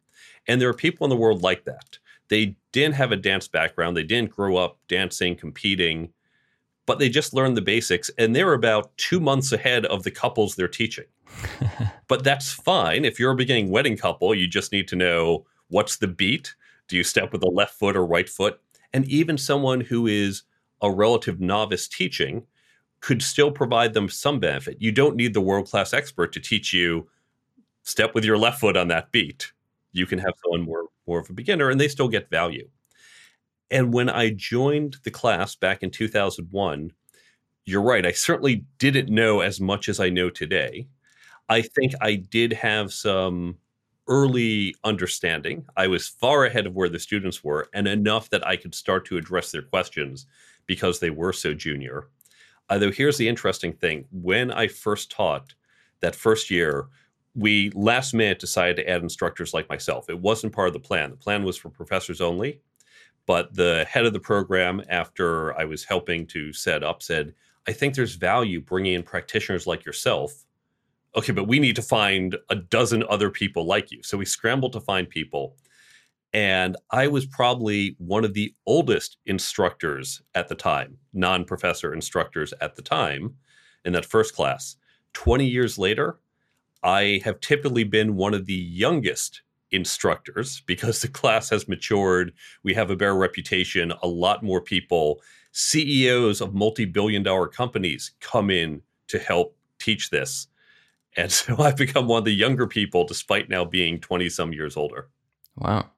[0.46, 1.98] And there are people in the world like that.
[2.32, 6.14] They didn't have a dance background, they didn't grow up dancing, competing,
[6.86, 8.10] but they just learned the basics.
[8.16, 11.04] And they're about two months ahead of the couples they're teaching.
[12.08, 13.04] but that's fine.
[13.04, 16.54] If you're a beginning wedding couple, you just need to know what's the beat
[16.88, 18.58] do you step with the left foot or right foot?
[18.94, 20.44] And even someone who is
[20.80, 22.46] a relative novice teaching
[23.00, 24.78] could still provide them some benefit.
[24.80, 27.10] You don't need the world class expert to teach you
[27.82, 29.52] step with your left foot on that beat.
[29.92, 32.68] You can have someone more more of a beginner and they still get value.
[33.70, 36.92] And when I joined the class back in 2001,
[37.64, 40.88] you're right, I certainly didn't know as much as I know today.
[41.48, 43.56] I think I did have some
[44.08, 45.64] early understanding.
[45.76, 49.06] I was far ahead of where the students were and enough that I could start
[49.06, 50.26] to address their questions
[50.66, 52.08] because they were so junior.
[52.68, 55.54] Although here's the interesting thing when I first taught
[56.00, 56.88] that first year,
[57.34, 60.08] we last minute decided to add instructors like myself.
[60.08, 61.10] It wasn't part of the plan.
[61.10, 62.60] The plan was for professors only.
[63.24, 67.34] But the head of the program, after I was helping to set up, said,
[67.68, 70.44] I think there's value bringing in practitioners like yourself
[71.16, 74.02] okay, but we need to find a dozen other people like you.
[74.02, 75.56] So we scrambled to find people.
[76.32, 82.54] And I was probably one of the oldest instructors at the time, non professor instructors
[82.60, 83.34] at the time
[83.84, 84.76] in that first class.
[85.12, 86.18] 20 years later,
[86.82, 92.32] I have typically been one of the youngest instructors because the class has matured.
[92.62, 93.92] We have a better reputation.
[94.02, 95.20] A lot more people,
[95.52, 100.48] CEOs of multi billion dollar companies, come in to help teach this.
[101.16, 104.76] And so I've become one of the younger people despite now being 20 some years
[104.76, 105.08] older.
[105.56, 105.90] Wow.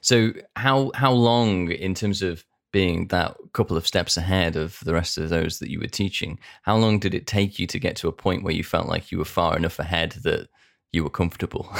[0.00, 4.94] So how how long in terms of being that couple of steps ahead of the
[4.94, 7.96] rest of those that you were teaching, how long did it take you to get
[7.96, 10.48] to a point where you felt like you were far enough ahead that
[10.92, 11.70] you were comfortable?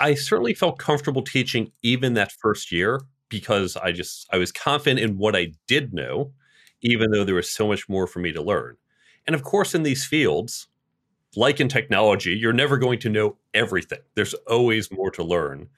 [0.00, 5.00] I certainly felt comfortable teaching even that first year because I just I was confident
[5.00, 6.32] in what I did know,
[6.82, 8.76] even though there was so much more for me to learn.
[9.26, 10.68] And of course, in these fields,
[11.36, 14.00] like in technology, you're never going to know everything.
[14.14, 15.68] There's always more to learn.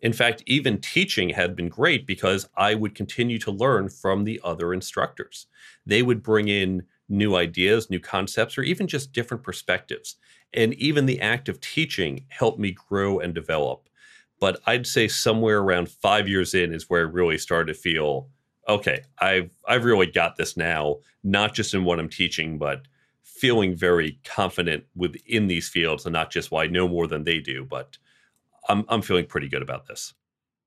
[0.00, 4.40] In fact, even teaching had been great because I would continue to learn from the
[4.44, 5.46] other instructors.
[5.86, 10.16] They would bring in new ideas, new concepts, or even just different perspectives.
[10.52, 13.88] And even the act of teaching helped me grow and develop.
[14.40, 18.28] But I'd say somewhere around five years in is where I really started to feel
[18.68, 22.82] okay, I've I've really got this now, not just in what I'm teaching, but
[23.22, 27.40] feeling very confident within these fields and not just well, I know more than they
[27.40, 27.98] do, but
[28.68, 30.14] I'm I'm feeling pretty good about this.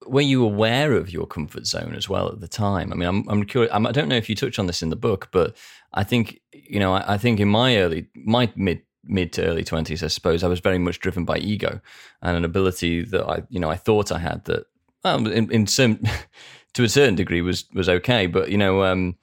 [0.05, 2.91] Were you aware of your comfort zone as well at the time?
[2.91, 3.73] I mean, I'm I'm curious.
[3.73, 5.55] I'm, I do not know if you touch on this in the book, but
[5.93, 9.63] I think you know, I, I think in my early, my mid mid to early
[9.63, 11.81] twenties, I suppose, I was very much driven by ego
[12.21, 14.65] and an ability that I you know I thought I had that
[15.03, 15.99] um, in, in some
[16.73, 18.83] to a certain degree was was okay, but you know.
[18.83, 19.15] Um,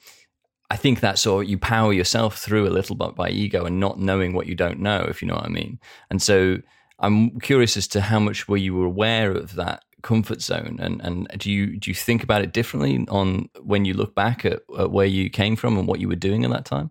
[0.70, 3.78] I think that sort of you power yourself through a little bit by ego and
[3.78, 5.78] not knowing what you don't know, if you know what I mean.
[6.10, 6.58] And so
[6.98, 11.28] I'm curious as to how much were you aware of that comfort zone, and and
[11.38, 14.90] do you do you think about it differently on when you look back at, at
[14.90, 16.90] where you came from and what you were doing at that time?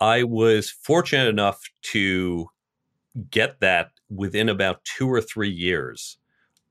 [0.00, 1.60] I was fortunate enough
[1.92, 2.48] to
[3.30, 6.16] get that within about two or three years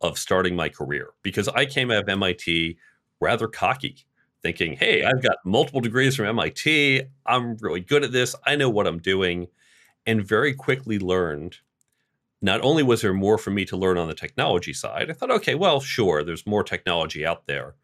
[0.01, 2.77] of starting my career because I came out of MIT
[3.19, 4.05] rather cocky
[4.41, 7.03] thinking, hey, I've got multiple degrees from MIT.
[7.25, 8.35] I'm really good at this.
[8.45, 9.47] I know what I'm doing.
[10.05, 11.57] And very quickly learned
[12.41, 15.31] not only was there more for me to learn on the technology side, I thought,
[15.31, 17.75] okay, well, sure, there's more technology out there,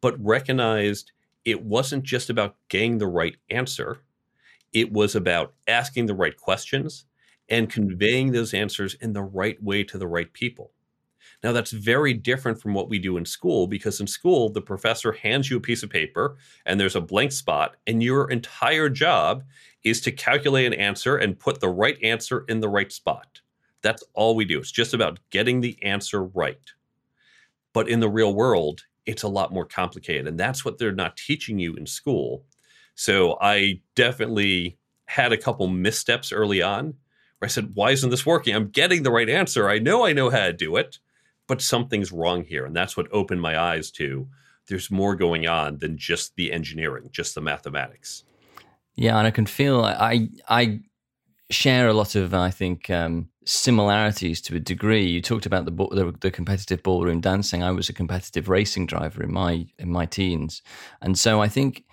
[0.00, 1.12] but recognized
[1.44, 4.00] it wasn't just about getting the right answer,
[4.72, 7.06] it was about asking the right questions
[7.48, 10.72] and conveying those answers in the right way to the right people.
[11.42, 15.12] Now, that's very different from what we do in school because in school, the professor
[15.12, 19.44] hands you a piece of paper and there's a blank spot, and your entire job
[19.84, 23.40] is to calculate an answer and put the right answer in the right spot.
[23.82, 24.58] That's all we do.
[24.58, 26.58] It's just about getting the answer right.
[27.72, 30.26] But in the real world, it's a lot more complicated.
[30.26, 32.44] And that's what they're not teaching you in school.
[32.94, 36.94] So I definitely had a couple missteps early on
[37.38, 38.54] where I said, Why isn't this working?
[38.54, 39.68] I'm getting the right answer.
[39.68, 40.98] I know I know how to do it
[41.48, 42.64] but something's wrong here.
[42.64, 44.28] And that's what opened my eyes to
[44.68, 48.22] there's more going on than just the engineering, just the mathematics.
[48.94, 50.80] Yeah, and I can feel I I
[51.50, 55.06] share a lot of I think um, similarities to a degree.
[55.06, 57.62] You talked about the, the, the competitive ballroom dancing.
[57.62, 60.62] I was a competitive racing driver in my in my teens,
[61.00, 61.84] and so I think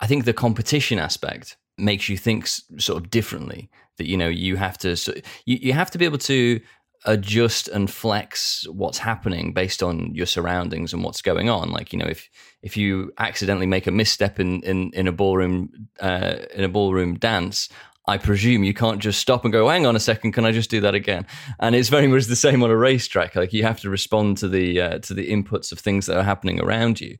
[0.00, 3.70] I think the competition aspect makes you think sort of differently.
[3.98, 5.12] That you know you have to so
[5.44, 6.60] you, you have to be able to
[7.04, 11.70] adjust and flex what's happening based on your surroundings and what's going on.
[11.70, 12.28] Like you know, if
[12.62, 17.14] if you accidentally make a misstep in in, in a ballroom uh, in a ballroom
[17.14, 17.68] dance,
[18.06, 20.70] I presume you can't just stop and go, hang on a second, can I just
[20.70, 21.26] do that again?
[21.58, 23.34] And it's very much the same on a racetrack.
[23.34, 26.22] Like you have to respond to the uh, to the inputs of things that are
[26.22, 27.16] happening around you,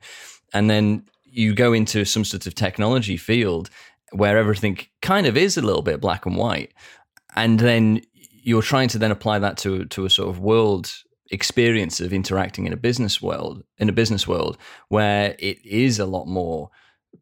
[0.53, 3.71] and then you go into some sort of technology field
[4.13, 6.73] where everything kind of is a little bit black and white,
[7.35, 8.03] and then
[8.45, 10.93] you're trying to then apply that to to a sort of world
[11.31, 16.05] experience of interacting in a business world in a business world where it is a
[16.05, 16.71] lot more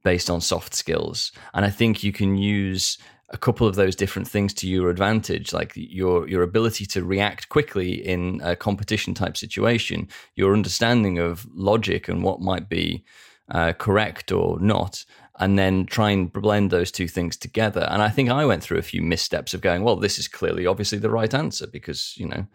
[0.03, 2.99] based on soft skills and i think you can use
[3.33, 7.49] a couple of those different things to your advantage, like your your ability to react
[7.49, 13.05] quickly in a competition type situation, your understanding of logic and what might be
[13.51, 15.05] uh, correct or not,
[15.39, 17.87] and then try and blend those two things together.
[17.91, 20.67] And I think I went through a few missteps of going, well, this is clearly
[20.67, 22.47] obviously the right answer because, you know,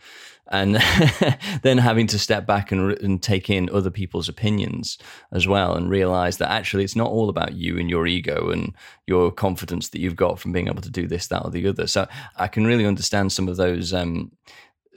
[0.49, 0.75] and
[1.63, 4.97] then having to step back and, and take in other people's opinions
[5.31, 8.75] as well and realize that actually it's not all about you and your ego and
[9.07, 11.87] your confidence that you've got from being able to do this, that, or the other.
[11.87, 13.93] So I can really understand some of those.
[13.93, 14.31] Um,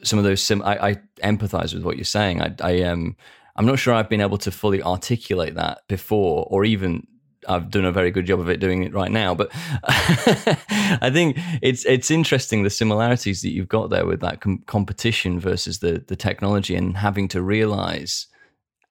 [0.02, 2.40] some of those sim- I, I empathize with what you're saying.
[2.40, 3.16] I, I um,
[3.56, 7.06] I'm not sure I've been able to fully articulate that before, or even
[7.48, 9.34] I've done a very good job of it doing it right now.
[9.34, 9.50] But
[9.84, 15.40] I think it's it's interesting the similarities that you've got there with that com- competition
[15.40, 18.26] versus the the technology and having to realize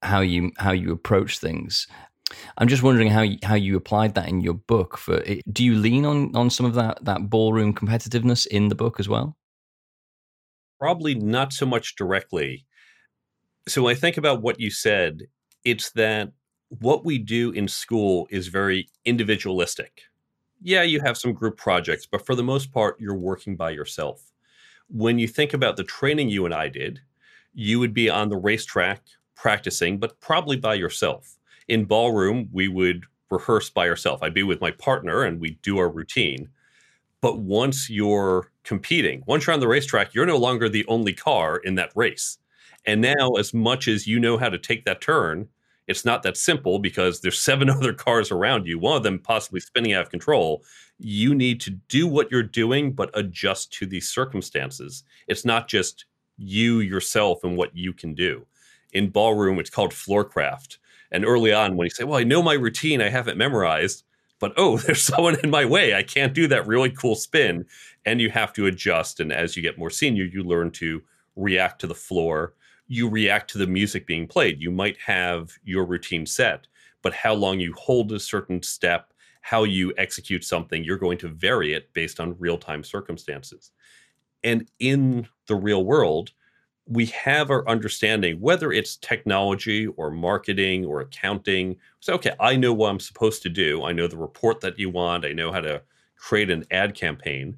[0.01, 1.87] how you how you approach things.
[2.57, 4.97] I'm just wondering how you, how you applied that in your book.
[4.97, 8.99] For do you lean on on some of that that ballroom competitiveness in the book
[8.99, 9.37] as well?
[10.79, 12.65] Probably not so much directly.
[13.67, 15.23] So when I think about what you said,
[15.65, 16.31] it's that
[16.69, 20.03] what we do in school is very individualistic.
[20.61, 24.31] Yeah, you have some group projects, but for the most part, you're working by yourself.
[24.89, 26.99] When you think about the training you and I did,
[27.53, 29.01] you would be on the racetrack
[29.35, 31.37] practicing, but probably by yourself.
[31.67, 34.21] In ballroom, we would rehearse by ourselves.
[34.21, 36.49] I'd be with my partner and we'd do our routine.
[37.21, 41.57] But once you're competing, once you're on the racetrack, you're no longer the only car
[41.57, 42.37] in that race.
[42.85, 45.47] And now, as much as you know how to take that turn,
[45.89, 49.59] it's not that simple because there's seven other cars around you, one of them possibly
[49.59, 50.63] spinning out of control.
[50.99, 55.03] You need to do what you're doing, but adjust to these circumstances.
[55.27, 56.05] It's not just
[56.37, 58.45] you yourself and what you can do.
[58.93, 60.77] In ballroom, it's called floorcraft.
[61.11, 64.03] And early on, when you say, Well, I know my routine, I have it memorized,
[64.39, 65.95] but oh, there's someone in my way.
[65.95, 67.65] I can't do that really cool spin.
[68.05, 69.19] And you have to adjust.
[69.19, 71.01] And as you get more senior, you learn to
[71.35, 72.53] react to the floor
[72.89, 74.61] you react to the music being played.
[74.61, 76.67] You might have your routine set,
[77.01, 81.29] but how long you hold a certain step, how you execute something, you're going to
[81.29, 83.71] vary it based on real time circumstances.
[84.43, 86.31] And in the real world,
[86.87, 91.75] we have our understanding, whether it's technology or marketing or accounting.
[91.99, 93.83] So, okay, I know what I'm supposed to do.
[93.83, 95.25] I know the report that you want.
[95.25, 95.83] I know how to
[96.15, 97.55] create an ad campaign.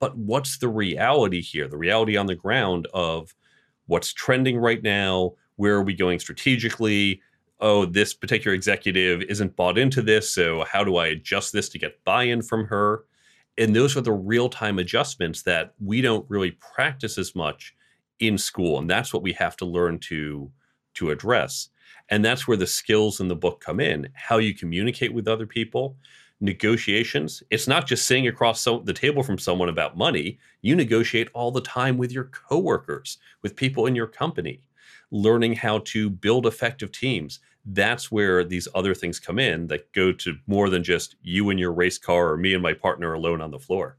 [0.00, 1.68] But what's the reality here?
[1.68, 3.32] The reality on the ground of
[3.88, 7.20] what's trending right now, where are we going strategically?
[7.60, 11.78] Oh, this particular executive isn't bought into this, so how do I adjust this to
[11.78, 13.04] get buy-in from her?
[13.58, 17.74] And those are the real-time adjustments that we don't really practice as much
[18.20, 20.50] in school, and that's what we have to learn to
[20.94, 21.68] to address.
[22.08, 25.46] And that's where the skills in the book come in, how you communicate with other
[25.46, 25.96] people,
[26.40, 27.42] negotiations.
[27.50, 30.38] It's not just sitting across so, the table from someone about money.
[30.62, 34.60] You negotiate all the time with your coworkers, with people in your company,
[35.10, 37.40] learning how to build effective teams.
[37.64, 41.58] That's where these other things come in that go to more than just you and
[41.58, 43.98] your race car or me and my partner alone on the floor.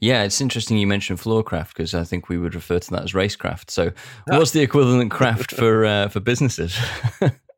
[0.00, 3.12] Yeah, it's interesting you mentioned floorcraft because I think we would refer to that as
[3.12, 3.70] racecraft.
[3.70, 3.92] So,
[4.26, 6.76] what's the equivalent craft for uh, for businesses?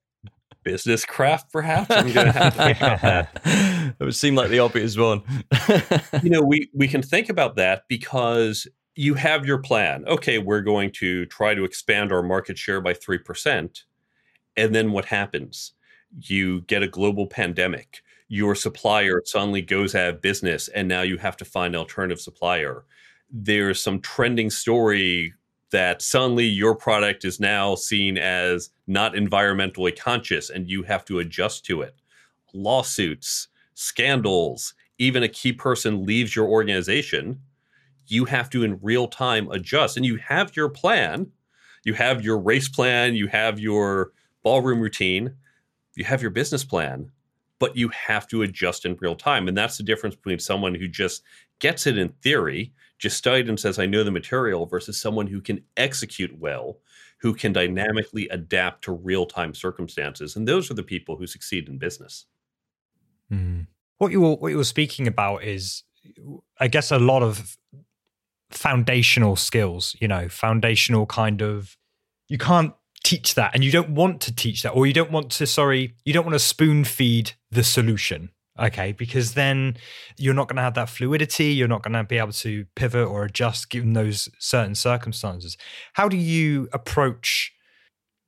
[0.64, 1.90] business craft, perhaps.
[1.90, 3.28] I'm gonna have to...
[4.00, 5.22] it would seem like the obvious one.
[6.22, 10.04] you know, we we can think about that because you have your plan.
[10.06, 13.84] Okay, we're going to try to expand our market share by three percent,
[14.56, 15.72] and then what happens?
[16.18, 18.02] You get a global pandemic.
[18.28, 22.20] Your supplier suddenly goes out of business, and now you have to find an alternative
[22.20, 22.84] supplier.
[23.30, 25.34] There's some trending story
[25.74, 31.18] that suddenly your product is now seen as not environmentally conscious and you have to
[31.18, 31.96] adjust to it.
[32.52, 37.40] Lawsuits, scandals, even a key person leaves your organization,
[38.06, 39.96] you have to in real time adjust.
[39.96, 41.26] And you have your plan,
[41.82, 44.12] you have your race plan, you have your
[44.44, 45.34] ballroom routine,
[45.96, 47.10] you have your business plan,
[47.58, 49.48] but you have to adjust in real time.
[49.48, 51.24] And that's the difference between someone who just
[51.58, 55.40] gets it in theory, just studied and says, I know the material, versus someone who
[55.40, 56.78] can execute well,
[57.20, 60.36] who can dynamically adapt to real time circumstances.
[60.36, 62.26] And those are the people who succeed in business.
[63.32, 63.66] Mm.
[63.98, 65.82] What you were, what you were speaking about is,
[66.60, 67.56] I guess, a lot of
[68.50, 71.76] foundational skills, you know, foundational kind of,
[72.28, 72.74] you can't
[73.04, 75.94] teach that and you don't want to teach that or you don't want to sorry
[76.06, 78.30] you don't want to spoon feed the solution
[78.60, 79.76] okay because then
[80.16, 83.06] you're not going to have that fluidity you're not going to be able to pivot
[83.06, 85.56] or adjust given those certain circumstances.
[85.94, 87.52] How do you approach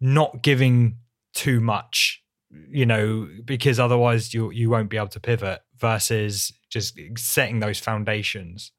[0.01, 0.99] not giving
[1.35, 2.23] too much
[2.71, 7.79] you know because otherwise you you won't be able to pivot versus just setting those
[7.79, 8.73] foundations?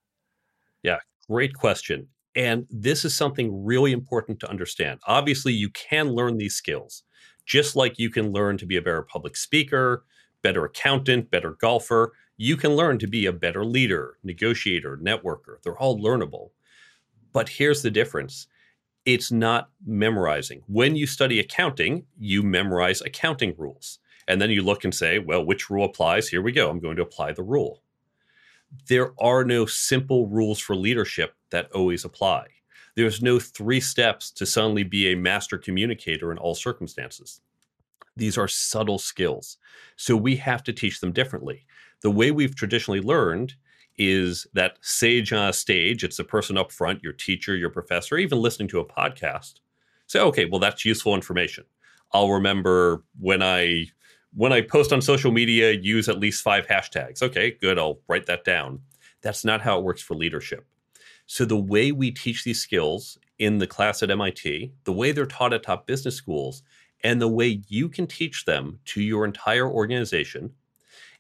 [0.84, 2.08] Yeah great question.
[2.36, 5.00] And this is something really important to understand.
[5.08, 7.04] Obviously, you can learn these skills,
[7.46, 10.04] just like you can learn to be a better public speaker,
[10.42, 12.14] better accountant, better golfer.
[12.38, 15.62] You can learn to be a better leader, negotiator, networker.
[15.64, 16.52] They're all learnable.
[17.34, 18.48] But here's the difference
[19.06, 20.64] it's not memorizing.
[20.68, 24.00] When you study accounting, you memorize accounting rules.
[24.28, 26.28] And then you look and say, well, which rule applies?
[26.28, 26.70] Here we go.
[26.70, 27.82] I'm going to apply the rule
[28.88, 32.48] there are no simple rules for leadership that always apply.
[32.96, 37.42] There's no three steps to suddenly be a master communicator in all circumstances.
[38.18, 39.58] These are subtle skills.
[39.96, 41.66] So we have to teach them differently.
[42.02, 43.56] The way we've traditionally learned
[43.98, 48.18] is that sage on a stage, it's the person up front, your teacher, your professor,
[48.18, 49.56] even listening to a podcast.
[50.06, 51.66] Say, okay, well, that's useful information.
[52.14, 53.88] I'll remember when I
[54.34, 57.22] when I post on social media, use at least five hashtags.
[57.22, 57.80] Okay, good.
[57.80, 58.82] I'll write that down.
[59.22, 60.66] That's not how it works for leadership.
[61.26, 65.26] So, the way we teach these skills in the class at MIT, the way they're
[65.26, 66.64] taught at top business schools,
[67.04, 70.54] and the way you can teach them to your entire organization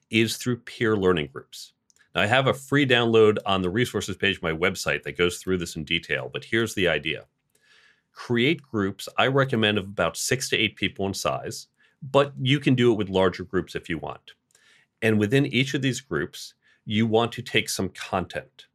[0.09, 1.73] is through peer learning groups.
[2.15, 5.37] Now, I have a free download on the resources page of my website that goes
[5.37, 7.25] through this in detail, but here's the idea
[8.13, 11.67] create groups, I recommend, of about six to eight people in size
[12.01, 14.33] but you can do it with larger groups if you want.
[15.01, 16.53] And within each of these groups,
[16.85, 18.67] you want to take some content.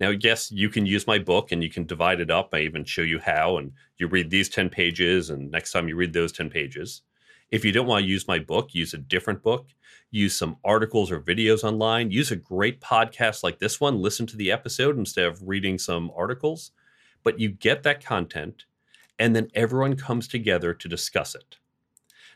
[0.00, 2.54] Now, yes, you can use my book and you can divide it up.
[2.54, 5.96] I even show you how, and you read these 10 pages, and next time you
[5.96, 7.02] read those 10 pages.
[7.50, 9.68] If you don't want to use my book, use a different book,
[10.10, 14.36] use some articles or videos online, use a great podcast like this one, listen to
[14.36, 16.70] the episode instead of reading some articles.
[17.22, 18.64] But you get that content,
[19.18, 21.56] and then everyone comes together to discuss it.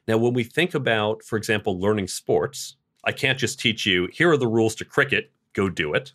[0.06, 4.30] Now, when we think about, for example, learning sports, I can't just teach you, here
[4.30, 6.12] are the rules to cricket, go do it.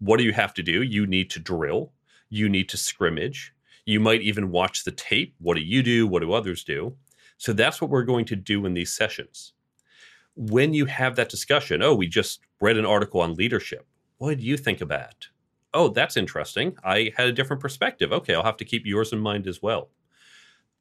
[0.00, 0.82] What do you have to do?
[0.82, 1.92] You need to drill,
[2.28, 3.52] you need to scrimmage,
[3.84, 5.34] you might even watch the tape.
[5.38, 6.06] What do you do?
[6.06, 6.94] What do others do?
[7.38, 9.54] So that's what we're going to do in these sessions.
[10.34, 13.86] When you have that discussion, oh, we just read an article on leadership.
[14.18, 15.26] What did you think about it?
[15.72, 16.76] Oh, that's interesting.
[16.84, 18.12] I had a different perspective.
[18.12, 19.88] Okay, I'll have to keep yours in mind as well.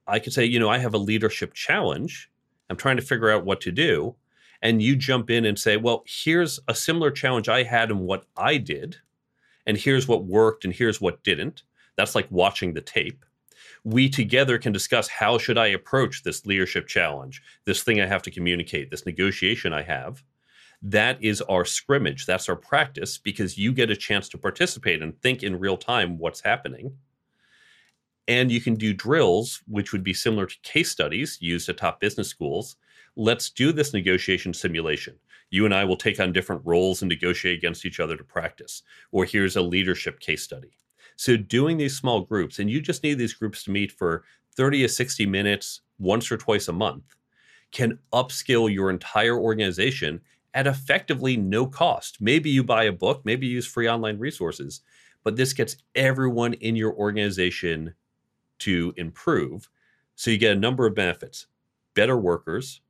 [0.05, 2.30] I could say, you know, I have a leadership challenge.
[2.70, 4.15] I'm trying to figure out what to do.
[4.61, 8.26] And you jump in and say, well, here's a similar challenge I had and what
[8.36, 8.97] I did.
[9.68, 11.61] And here's what worked and here's what didn't.
[11.95, 13.24] That's like watching the tape.
[13.84, 18.24] We together can discuss how should I approach this leadership challenge, this thing I have
[18.24, 20.24] to communicate, this negotiation I have.
[20.82, 22.26] That is our scrimmage.
[22.26, 26.18] That's our practice because you get a chance to participate and think in real time
[26.18, 26.97] what's happening
[28.28, 31.99] and you can do drills, which would be similar to case studies used at top
[31.99, 32.76] business schools.
[33.15, 35.15] Let's do this negotiation simulation.
[35.50, 38.84] You and I will take on different roles and negotiate against each other to practice.
[39.12, 40.78] Or here's a leadership case study.
[41.16, 44.24] So, doing these small groups, and you just need these groups to meet for
[44.56, 47.16] 30 to 60 minutes once or twice a month,
[47.72, 50.22] can upskill your entire organization
[50.54, 52.22] at effectively no cost.
[52.22, 54.82] Maybe you buy a book, maybe you use free online resources,
[55.24, 57.93] but this gets everyone in your organization
[58.60, 59.70] to improve.
[60.16, 61.48] So you get a number of benefits
[61.93, 62.82] better workers,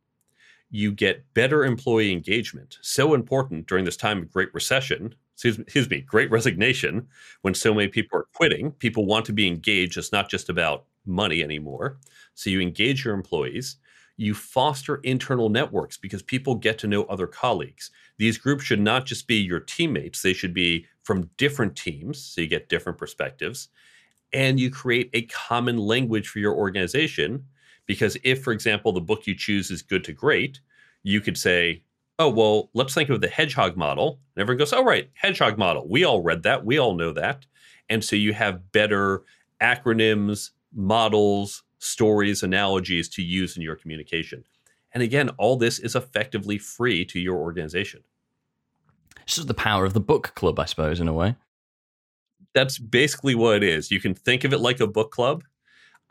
[0.70, 2.78] you get better employee engagement.
[2.82, 7.08] So important during this time of great recession, excuse me, great resignation,
[7.42, 8.72] when so many people are quitting.
[8.72, 9.98] People want to be engaged.
[9.98, 11.98] It's not just about money anymore.
[12.34, 13.78] So you engage your employees.
[14.18, 17.92] You foster internal networks because people get to know other colleagues.
[18.18, 22.20] These groups should not just be your teammates, they should be from different teams.
[22.20, 23.70] So you get different perspectives
[24.34, 27.46] and you create a common language for your organization.
[27.88, 30.60] Because if, for example, the book you choose is good to great,
[31.04, 31.82] you could say,
[32.20, 34.20] oh, well, let's think of the hedgehog model.
[34.36, 35.88] And everyone goes, oh, right, hedgehog model.
[35.88, 36.66] We all read that.
[36.66, 37.46] We all know that.
[37.90, 39.24] And so you have better
[39.62, 44.44] acronyms, models, stories, analogies to use in your communication.
[44.92, 48.02] And again, all this is effectively free to your organization.
[49.26, 51.36] This is the power of the book club, I suppose, in a way.
[52.54, 53.92] That's basically what it is.
[53.92, 55.44] You can think of it like a book club.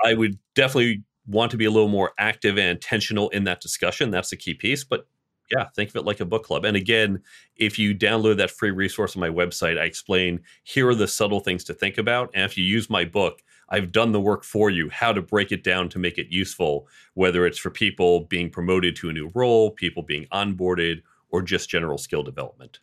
[0.04, 4.10] I would definitely want to be a little more active and intentional in that discussion.
[4.10, 4.84] That's the key piece.
[4.84, 5.06] But
[5.50, 6.64] yeah, think of it like a book club.
[6.64, 7.22] And again,
[7.56, 11.40] if you download that free resource on my website, I explain here are the subtle
[11.40, 12.30] things to think about.
[12.34, 15.52] And if you use my book, I've done the work for you, how to break
[15.52, 19.30] it down to make it useful, whether it's for people being promoted to a new
[19.34, 22.78] role, people being onboarded, or just general skill development.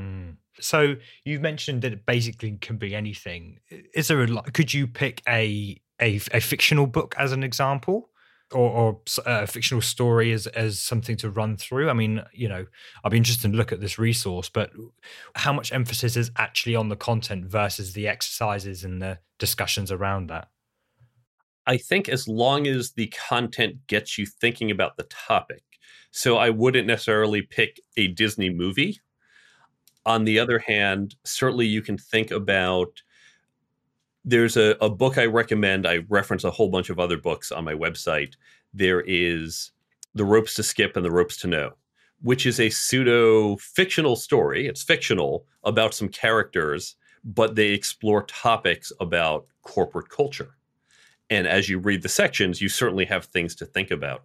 [0.00, 0.36] Mm.
[0.60, 3.58] So you've mentioned that it basically can be anything.
[3.94, 8.10] Is there a could you pick a a, a fictional book as an example?
[8.50, 11.88] Or, or, a fictional story as as something to run through?
[11.88, 12.66] I mean, you know,
[13.02, 14.70] I'd be interested to look at this resource, but
[15.34, 20.26] how much emphasis is actually on the content versus the exercises and the discussions around
[20.28, 20.50] that?
[21.66, 25.62] I think as long as the content gets you thinking about the topic.
[26.10, 29.00] So I wouldn't necessarily pick a Disney movie.
[30.04, 33.00] On the other hand, certainly you can think about
[34.24, 35.86] there's a, a book I recommend.
[35.86, 38.34] I reference a whole bunch of other books on my website.
[38.72, 39.72] There is
[40.14, 41.72] The Ropes to Skip and The Ropes to Know,
[42.20, 44.66] which is a pseudo fictional story.
[44.66, 50.56] It's fictional about some characters, but they explore topics about corporate culture.
[51.30, 54.22] And as you read the sections, you certainly have things to think about.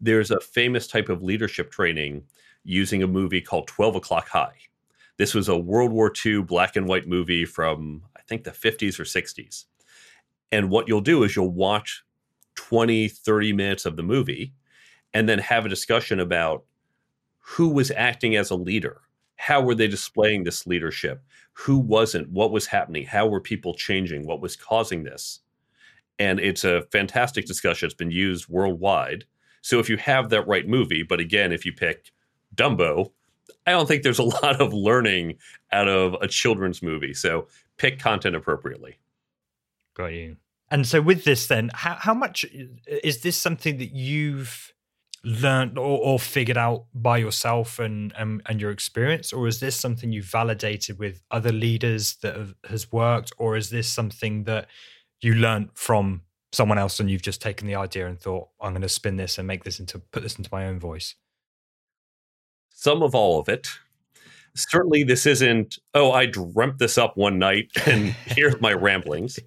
[0.00, 2.24] There's a famous type of leadership training
[2.64, 4.54] using a movie called 12 O'Clock High.
[5.16, 9.04] This was a World War II black and white movie from think the 50s or
[9.04, 9.66] 60s.
[10.50, 12.02] And what you'll do is you'll watch
[12.54, 14.54] 20, 30 minutes of the movie
[15.12, 16.64] and then have a discussion about
[17.40, 19.02] who was acting as a leader.
[19.36, 21.22] How were they displaying this leadership?
[21.54, 22.30] Who wasn't?
[22.30, 23.04] What was happening?
[23.04, 24.26] How were people changing?
[24.26, 25.40] What was causing this?
[26.18, 27.86] And it's a fantastic discussion.
[27.86, 29.24] It's been used worldwide.
[29.60, 32.12] So if you have that right movie, but again, if you pick
[32.54, 33.10] Dumbo,
[33.66, 35.38] I don't think there's a lot of learning
[35.72, 37.14] out of a children's movie.
[37.14, 37.48] So
[37.82, 38.98] pick content appropriately.
[39.96, 40.36] Got you.
[40.70, 42.46] And so with this, then, how how much
[42.86, 44.72] is this something that you've
[45.24, 49.76] learned or, or figured out by yourself and, and and your experience, or is this
[49.76, 54.68] something you've validated with other leaders that have, has worked, or is this something that
[55.20, 56.22] you learned from
[56.52, 59.38] someone else and you've just taken the idea and thought, I'm going to spin this
[59.38, 61.16] and make this into put this into my own voice?
[62.70, 63.68] Some of all of it
[64.54, 69.38] certainly this isn't oh i dreamt this up one night and here's my ramblings.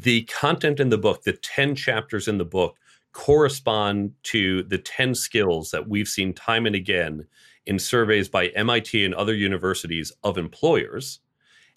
[0.00, 2.76] The content in the book the 10 chapters in the book
[3.12, 7.26] correspond to the 10 skills that we've seen time and again
[7.66, 11.20] in surveys by mit and other universities of employers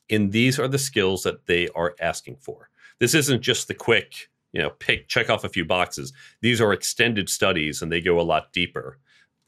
[0.09, 2.69] and these are the skills that they are asking for.
[2.99, 6.13] This isn't just the quick you know pick check off a few boxes.
[6.41, 8.99] These are extended studies and they go a lot deeper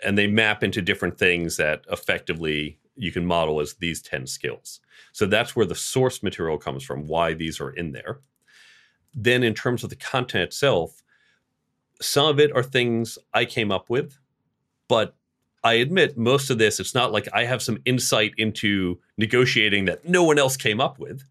[0.03, 4.79] and they map into different things that effectively you can model as these 10 skills.
[5.11, 8.19] So that's where the source material comes from, why these are in there.
[9.13, 11.01] Then, in terms of the content itself,
[12.01, 14.17] some of it are things I came up with,
[14.87, 15.15] but
[15.63, 20.07] I admit most of this, it's not like I have some insight into negotiating that
[20.07, 21.23] no one else came up with.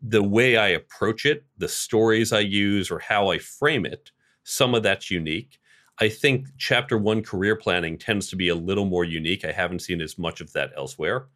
[0.00, 4.10] The way I approach it, the stories I use, or how I frame it,
[4.44, 5.58] some of that's unique.
[6.00, 9.44] I think chapter one career planning tends to be a little more unique.
[9.44, 11.26] I haven't seen as much of that elsewhere,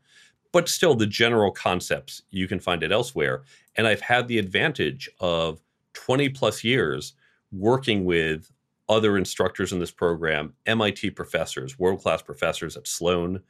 [0.53, 3.43] but still, the general concepts you can find it elsewhere.
[3.77, 5.61] And I've had the advantage of
[5.95, 7.15] 20 plus years
[7.51, 8.51] working with
[8.89, 13.41] other instructors in this program, MIT professors, world class professors at Sloan,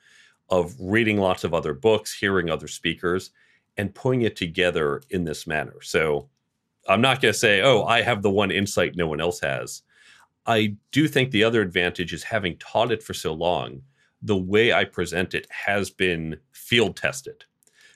[0.49, 3.31] of reading lots of other books, hearing other speakers,
[3.77, 5.81] and putting it together in this manner.
[5.83, 6.29] So
[6.89, 9.83] I'm not going to say, oh, I have the one insight no one else has.
[10.47, 13.83] I do think the other advantage is having taught it for so long,
[14.21, 17.45] the way I present it has been field tested.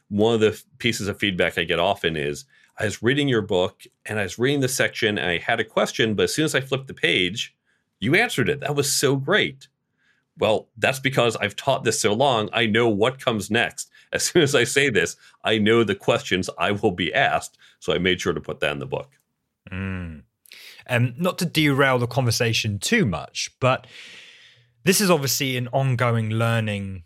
[0.09, 2.45] One of the pieces of feedback I get often is
[2.79, 5.65] I was reading your book and I was reading the section and I had a
[5.65, 7.57] question, but as soon as I flipped the page,
[8.01, 8.61] you answered it.
[8.61, 9.69] That was so great.
[10.39, 13.91] Well, that's because I've taught this so long, I know what comes next.
[14.13, 17.57] As soon as I say this, I know the questions I will be asked.
[17.81, 19.19] So I made sure to put that in the book.
[19.71, 20.23] Mm.
[20.89, 23.87] Um, not to derail the conversation too much, but
[24.85, 27.05] this is obviously an ongoing learning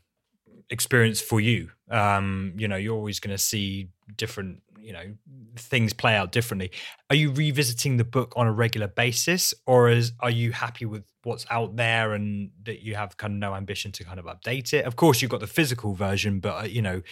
[0.68, 1.70] experience for you.
[1.90, 5.14] Um, you know, you're always going to see different you know
[5.56, 6.70] things play out differently.
[7.08, 11.04] Are you revisiting the book on a regular basis, or is are you happy with
[11.22, 14.72] what's out there and that you have kind of no ambition to kind of update
[14.72, 14.84] it?
[14.84, 17.02] Of course, you've got the physical version, but uh, you know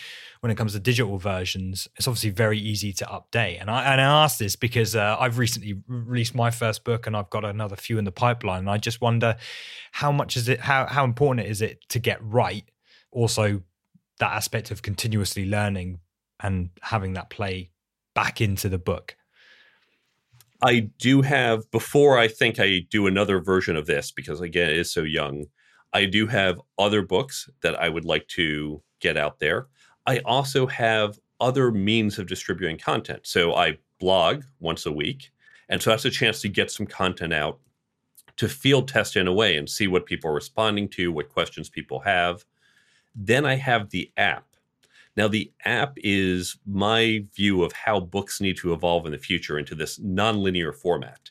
[0.40, 3.60] when it comes to digital versions, it's obviously very easy to update.
[3.60, 7.16] And I and I ask this because uh, I've recently released my first book, and
[7.16, 8.60] I've got another few in the pipeline.
[8.60, 9.36] And I just wonder
[9.92, 12.64] how much is it how how important is it to get right?
[13.10, 13.62] Also,
[14.18, 16.00] that aspect of continuously learning
[16.40, 17.70] and having that play
[18.14, 19.16] back into the book.
[20.62, 24.76] I do have before I think I do another version of this because again it
[24.76, 25.46] is so young.
[25.92, 29.68] I do have other books that I would like to get out there.
[30.06, 33.20] I also have other means of distributing content.
[33.22, 35.30] So I blog once a week,
[35.68, 37.60] and so that's a chance to get some content out
[38.36, 41.68] to field test in a way and see what people are responding to, what questions
[41.68, 42.44] people have.
[43.14, 44.47] Then I have the app
[45.18, 49.58] now, the app is my view of how books need to evolve in the future
[49.58, 51.30] into this nonlinear format,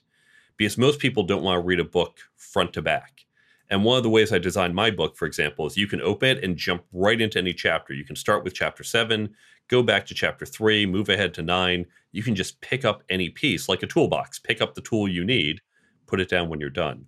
[0.58, 3.26] because most people don't want to read a book front to back.
[3.70, 6.38] And one of the ways I designed my book, for example, is you can open
[6.38, 7.94] it and jump right into any chapter.
[7.94, 9.34] You can start with chapter seven,
[9.70, 11.86] go back to chapter three, move ahead to nine.
[12.12, 15.24] You can just pick up any piece like a toolbox, pick up the tool you
[15.24, 15.62] need,
[16.08, 17.06] put it down when you're done.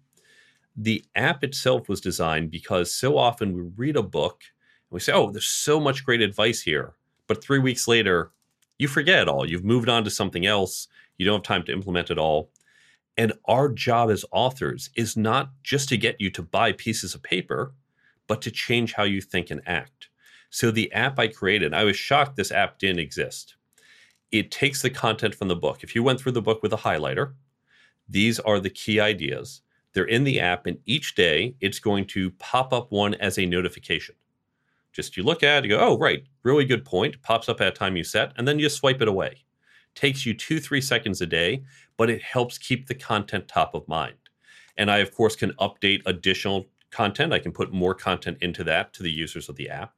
[0.77, 4.43] The app itself was designed because so often we read a book
[4.89, 6.93] we say, oh, there's so much great advice here.
[7.27, 8.31] But three weeks later,
[8.77, 9.47] you forget it all.
[9.47, 10.87] You've moved on to something else.
[11.17, 12.49] You don't have time to implement it all.
[13.17, 17.21] And our job as authors is not just to get you to buy pieces of
[17.21, 17.73] paper,
[18.27, 20.09] but to change how you think and act.
[20.49, 23.55] So the app I created, I was shocked this app didn't exist.
[24.31, 25.83] It takes the content from the book.
[25.83, 27.33] If you went through the book with a highlighter,
[28.07, 29.61] these are the key ideas.
[29.93, 33.45] They're in the app, and each day it's going to pop up one as a
[33.45, 34.15] notification.
[34.91, 37.21] Just you look at it, you go, oh, right, really good point.
[37.21, 39.43] Pops up at a time you set, and then you swipe it away.
[39.95, 41.63] Takes you two, three seconds a day,
[41.97, 44.15] but it helps keep the content top of mind.
[44.77, 47.33] And I, of course, can update additional content.
[47.33, 49.93] I can put more content into that to the users of the app.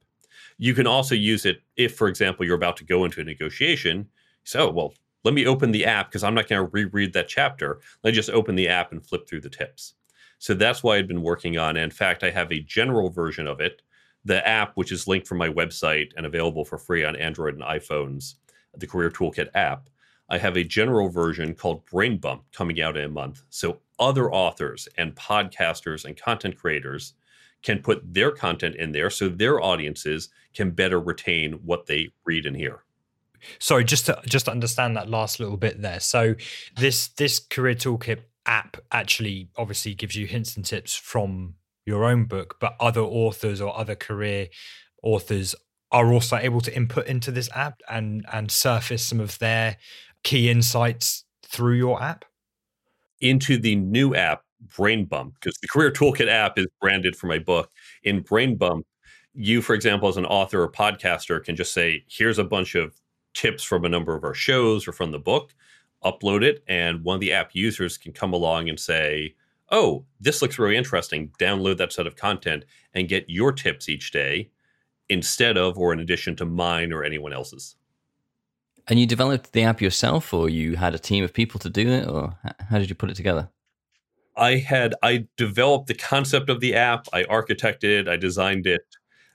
[0.58, 4.08] You can also use it if, for example, you're about to go into a negotiation.
[4.44, 7.28] So, oh, well, let me open the app because I'm not going to reread that
[7.28, 7.80] chapter.
[8.02, 9.94] Let me just open the app and flip through the tips.
[10.38, 11.76] So that's why I've been working on.
[11.76, 13.82] In fact, I have a general version of it
[14.24, 17.62] the app, which is linked from my website and available for free on Android and
[17.62, 18.34] iPhones,
[18.76, 19.88] the Career Toolkit app,
[20.28, 23.42] I have a general version called Brain Bump coming out in a month.
[23.50, 27.14] So other authors and podcasters and content creators
[27.62, 32.46] can put their content in there so their audiences can better retain what they read
[32.46, 32.82] and hear.
[33.58, 36.00] Sorry, just to just to understand that last little bit there.
[36.00, 36.34] So
[36.76, 41.54] this this career toolkit app actually obviously gives you hints and tips from
[41.84, 44.48] your own book, but other authors or other career
[45.02, 45.54] authors
[45.90, 49.76] are also able to input into this app and and surface some of their
[50.24, 52.24] key insights through your app?
[53.20, 54.42] Into the new app
[54.76, 57.70] brain bump because the career toolkit app is branded for my book.
[58.04, 58.86] In brain bump
[59.34, 62.94] you for example as an author or podcaster can just say here's a bunch of
[63.34, 65.54] tips from a number of our shows or from the book.
[66.04, 69.34] Upload it and one of the app users can come along and say
[69.72, 71.32] oh, this looks really interesting.
[71.40, 72.64] Download that set of content
[72.94, 74.50] and get your tips each day
[75.08, 77.76] instead of or in addition to mine or anyone else's.
[78.86, 81.88] And you developed the app yourself, or you had a team of people to do
[81.88, 82.36] it, or
[82.68, 83.48] how did you put it together?
[84.36, 87.06] I had I developed the concept of the app.
[87.12, 88.08] I architected it.
[88.08, 88.82] I designed it.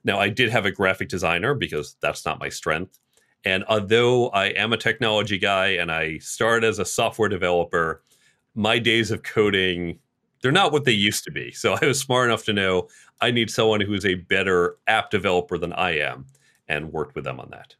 [0.03, 2.99] Now I did have a graphic designer because that's not my strength.
[3.45, 8.03] And although I am a technology guy and I started as a software developer,
[8.53, 9.99] my days of coding
[10.47, 11.51] they're not what they used to be.
[11.51, 12.87] So I was smart enough to know
[13.19, 16.25] I need someone who is a better app developer than I am,
[16.69, 17.75] and worked with them on that.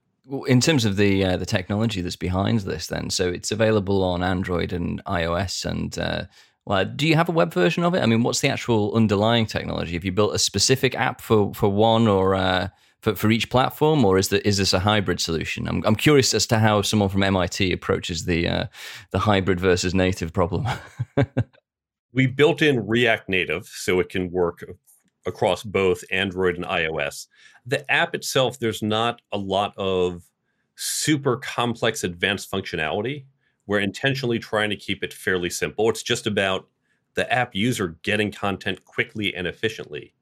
[0.50, 4.22] In terms of the uh, the technology that's behind this, then, so it's available on
[4.22, 6.26] Android and iOS, and uh,
[6.66, 8.04] well, do you have a web version of it?
[8.04, 9.94] I mean, what's the actual underlying technology?
[9.94, 12.68] Have you built a specific app for for one or uh,
[13.00, 15.70] for, for each platform, or is, the, is this a hybrid solution?
[15.70, 18.66] I'm, I'm curious as to how someone from MIT approaches the uh,
[19.12, 20.68] the hybrid versus native problem.
[22.18, 24.68] we built in React Native so it can work
[25.28, 27.28] across both Android and iOS.
[27.64, 30.24] The app itself, there's not a lot of
[30.74, 33.26] super complex advanced functionality.
[33.68, 35.92] We're intentionally trying to keep it fairly simple.
[35.92, 36.68] It's just about
[37.14, 40.16] the app user getting content quickly and efficiently.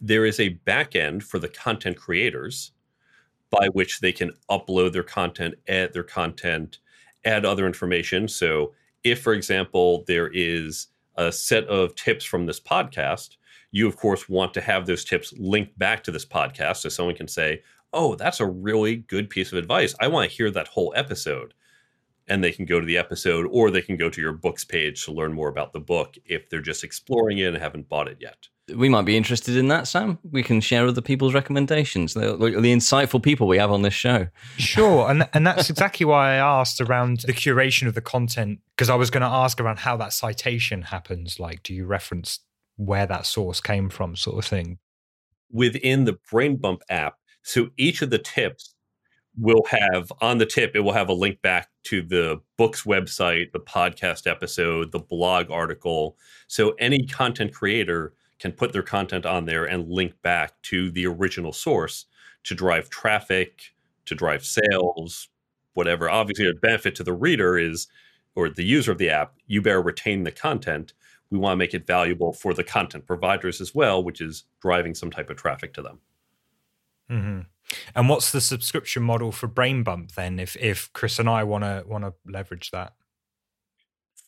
[0.00, 2.72] There is a backend for the content creators
[3.50, 6.78] by which they can upload their content, add their content,
[7.24, 8.26] add other information.
[8.26, 8.74] So,
[9.04, 13.36] if, for example, there is a set of tips from this podcast,
[13.72, 17.14] you of course want to have those tips linked back to this podcast so someone
[17.14, 17.62] can say,
[17.92, 19.94] oh, that's a really good piece of advice.
[20.00, 21.54] I want to hear that whole episode.
[22.28, 25.04] And they can go to the episode or they can go to your books page
[25.04, 28.18] to learn more about the book if they're just exploring it and haven't bought it
[28.20, 28.48] yet.
[28.74, 30.18] We might be interested in that, Sam.
[30.28, 34.26] We can share other people's recommendations, the, the insightful people we have on this show.
[34.58, 35.08] Sure.
[35.08, 38.96] And, and that's exactly why I asked around the curation of the content, because I
[38.96, 41.38] was going to ask around how that citation happens.
[41.38, 42.40] Like, do you reference
[42.74, 44.78] where that source came from, sort of thing?
[45.48, 47.14] Within the Brain Bump app,
[47.44, 48.74] so each of the tips
[49.38, 53.52] will have on the tip, it will have a link back to the book's website,
[53.52, 56.16] the podcast episode, the blog article.
[56.46, 61.06] So any content creator can put their content on there and link back to the
[61.06, 62.06] original source
[62.44, 63.74] to drive traffic,
[64.06, 65.28] to drive sales,
[65.74, 66.08] whatever.
[66.08, 67.88] Obviously, a benefit to the reader is,
[68.34, 70.92] or the user of the app, you better retain the content.
[71.30, 74.94] We want to make it valuable for the content providers as well, which is driving
[74.94, 75.98] some type of traffic to them.
[77.10, 77.40] Mm-hmm.
[77.94, 80.38] And what's the subscription model for Brain Bump then?
[80.38, 82.94] If if Chris and I want to want to leverage that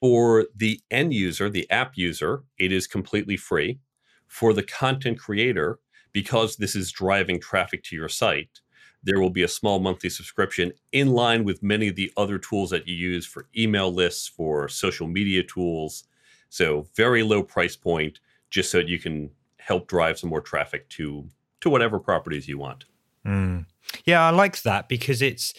[0.00, 3.78] for the end user, the app user, it is completely free.
[4.26, 5.78] For the content creator,
[6.12, 8.60] because this is driving traffic to your site,
[9.02, 12.70] there will be a small monthly subscription in line with many of the other tools
[12.70, 16.04] that you use for email lists, for social media tools.
[16.50, 18.20] So very low price point,
[18.50, 21.28] just so you can help drive some more traffic to
[21.60, 22.84] to whatever properties you want.
[23.26, 23.66] Mm.
[24.04, 25.54] Yeah, I like that because it's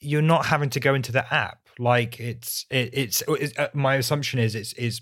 [0.00, 1.68] you're not having to go into the app.
[1.78, 5.00] Like it's it, it's, it's uh, my assumption is it's is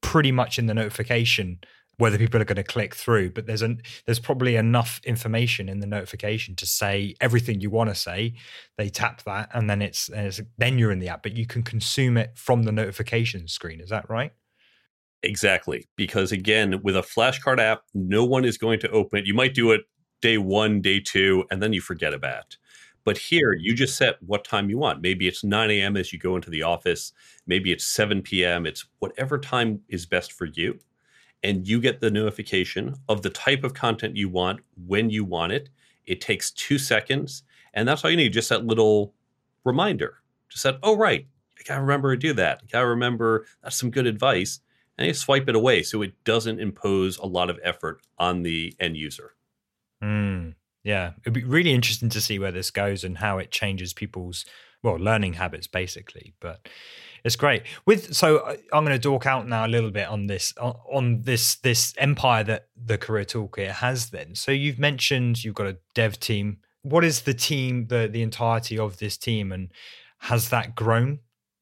[0.00, 1.60] pretty much in the notification
[1.96, 5.80] whether people are going to click through but there's an there's probably enough information in
[5.80, 8.34] the notification to say everything you want to say
[8.76, 11.62] they tap that and then it's, it's then you're in the app but you can
[11.62, 14.32] consume it from the notification screen is that right
[15.22, 19.34] exactly because again with a flashcard app no one is going to open it you
[19.34, 19.82] might do it
[20.20, 22.56] day one day two and then you forget about
[23.04, 26.18] but here you just set what time you want maybe it's 9 a.m as you
[26.18, 27.12] go into the office
[27.46, 30.78] maybe it's 7 p.m it's whatever time is best for you
[31.44, 35.52] and you get the notification of the type of content you want when you want
[35.52, 35.68] it.
[36.06, 37.42] It takes two seconds,
[37.74, 38.32] and that's all you need.
[38.32, 39.14] Just that little
[39.62, 40.16] reminder.
[40.48, 41.26] Just that, oh, right,
[41.58, 42.60] I got to remember to do that.
[42.62, 44.60] I got to remember that's some good advice.
[44.96, 48.74] And you swipe it away so it doesn't impose a lot of effort on the
[48.78, 49.34] end user.
[50.04, 53.94] Mm, yeah, it'd be really interesting to see where this goes and how it changes
[53.94, 54.44] people's,
[54.82, 56.34] well, learning habits, basically.
[56.40, 56.68] But
[57.24, 57.62] it's great.
[57.86, 61.22] With so uh, I'm going to talk out now a little bit on this on
[61.22, 64.10] this this empire that the Career Toolkit has.
[64.10, 66.58] Then, so you've mentioned you've got a dev team.
[66.82, 69.72] What is the team, the the entirety of this team, and
[70.18, 71.20] has that grown?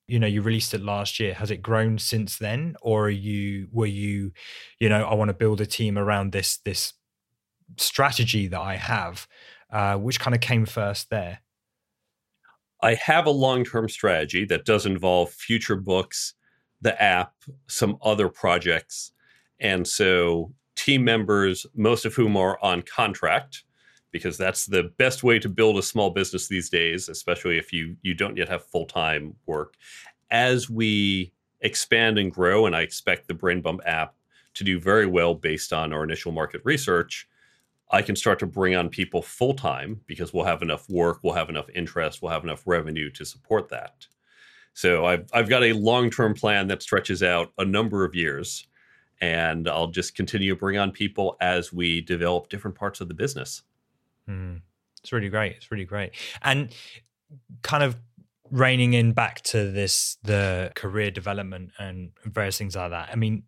[0.08, 1.34] You know, you released it last year.
[1.34, 4.32] Has it grown since then, or are you were you,
[4.80, 6.92] you know, I want to build a team around this this
[7.76, 9.26] strategy that I have,
[9.70, 11.40] uh, which kind of came first there?
[12.82, 16.34] I have a long term strategy that does involve future books,
[16.80, 17.32] the app,
[17.68, 19.12] some other projects.
[19.60, 23.62] And so, team members, most of whom are on contract,
[24.10, 27.96] because that's the best way to build a small business these days, especially if you,
[28.02, 29.74] you don't yet have full time work.
[30.30, 34.14] As we expand and grow, and I expect the Brain Bump app
[34.54, 37.28] to do very well based on our initial market research,
[37.92, 41.34] I can start to bring on people full time because we'll have enough work, we'll
[41.34, 44.06] have enough interest, we'll have enough revenue to support that.
[44.74, 48.66] So I've I've got a long term plan that stretches out a number of years,
[49.20, 53.14] and I'll just continue to bring on people as we develop different parts of the
[53.14, 53.62] business.
[54.28, 54.62] Mm,
[55.02, 55.52] it's really great.
[55.52, 56.74] It's really great, and
[57.62, 57.96] kind of
[58.50, 63.10] reining in back to this the career development and various things like that.
[63.12, 63.44] I mean,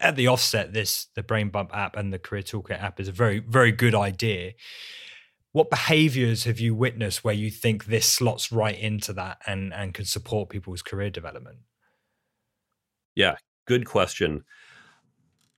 [0.00, 3.12] at the offset, this the Brain Bump app and the Career Toolkit app is a
[3.12, 4.52] very very good idea.
[5.52, 9.92] What behaviors have you witnessed where you think this slots right into that and and
[9.92, 11.58] can support people's career development?
[13.14, 14.44] Yeah, good question.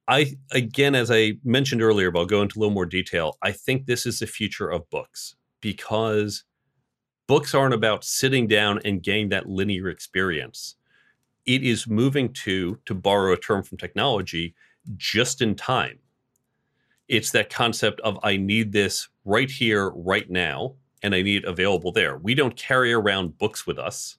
[0.08, 3.38] I again, as I mentioned earlier, but I'll go into a little more detail.
[3.42, 6.44] I think this is the future of books because
[7.26, 10.76] books aren't about sitting down and getting that linear experience
[11.46, 14.54] it is moving to, to borrow a term from technology,
[14.96, 15.98] just in time.
[17.08, 21.48] It's that concept of I need this right here, right now, and I need it
[21.48, 22.16] available there.
[22.16, 24.16] We don't carry around books with us.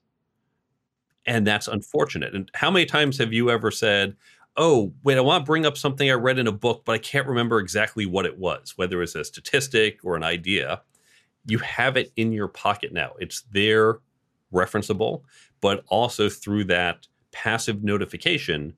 [1.25, 2.35] And that's unfortunate.
[2.35, 4.15] And how many times have you ever said,
[4.57, 6.97] Oh, wait, I want to bring up something I read in a book, but I
[6.99, 10.81] can't remember exactly what it was, whether it's a statistic or an idea.
[11.45, 13.11] You have it in your pocket now.
[13.19, 13.99] It's there,
[14.53, 15.23] referenceable,
[15.59, 17.05] but also through that
[17.35, 18.73] passive notification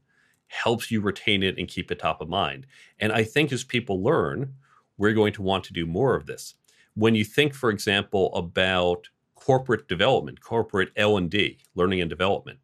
[0.48, 2.66] helps you retain it and keep it top of mind.
[3.00, 4.52] And I think as people learn,
[4.98, 6.56] we're going to want to do more of this.
[6.96, 12.60] when you think, for example, about corporate development, corporate L&D, learning and development,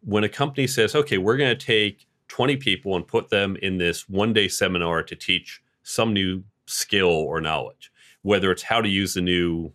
[0.00, 3.76] when a company says, okay, we're going to take 20 people and put them in
[3.76, 7.92] this one day seminar to teach some new skill or knowledge,
[8.22, 9.70] whether it's how to use the new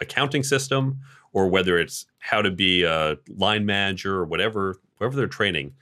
[0.00, 1.00] accounting system
[1.36, 5.74] or whether it's how to be a line manager or whatever, whatever they're training,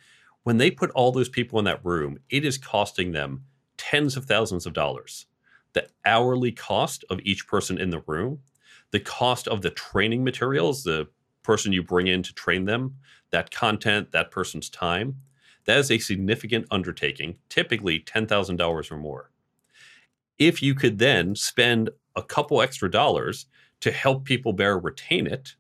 [0.43, 3.45] when they put all those people in that room, it is costing them
[3.77, 5.27] tens of thousands of dollars.
[5.73, 8.41] The hourly cost of each person in the room,
[8.91, 11.07] the cost of the training materials, the
[11.45, 12.97] person you bring in to train them,
[13.31, 15.21] that content, that person's time,
[15.67, 19.31] that is a significant undertaking, typically $10,000 or more.
[20.37, 23.47] If you could then spend a couple extra dollars
[23.81, 25.55] to help people better retain it,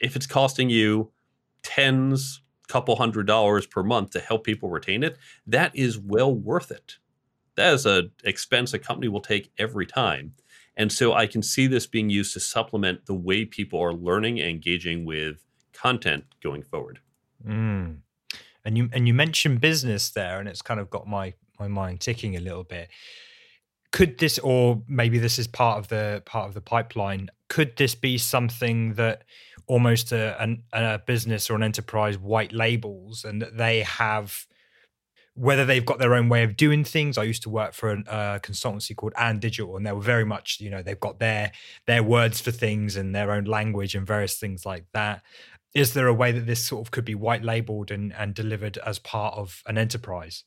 [0.00, 1.10] if it's costing you
[1.62, 6.70] tens, couple hundred dollars per month to help people retain it, that is well worth
[6.70, 6.98] it.
[7.56, 10.34] That is an expense a company will take every time.
[10.76, 14.38] And so I can see this being used to supplement the way people are learning
[14.38, 17.00] and engaging with content going forward.
[17.44, 17.98] Mm.
[18.64, 22.00] And you and you mentioned business there, and it's kind of got my my mind
[22.00, 22.90] ticking a little bit.
[23.90, 27.30] Could this, or maybe this is part of the part of the pipeline?
[27.48, 29.24] Could this be something that
[29.68, 34.46] almost a, an, a business or an enterprise white labels, and that they have
[35.34, 37.16] whether they've got their own way of doing things.
[37.16, 40.24] I used to work for a uh, consultancy called And Digital, and they were very
[40.24, 41.52] much, you know, they've got their
[41.86, 45.22] their words for things and their own language and various things like that.
[45.74, 48.78] Is there a way that this sort of could be white labeled and, and delivered
[48.78, 50.44] as part of an enterprise?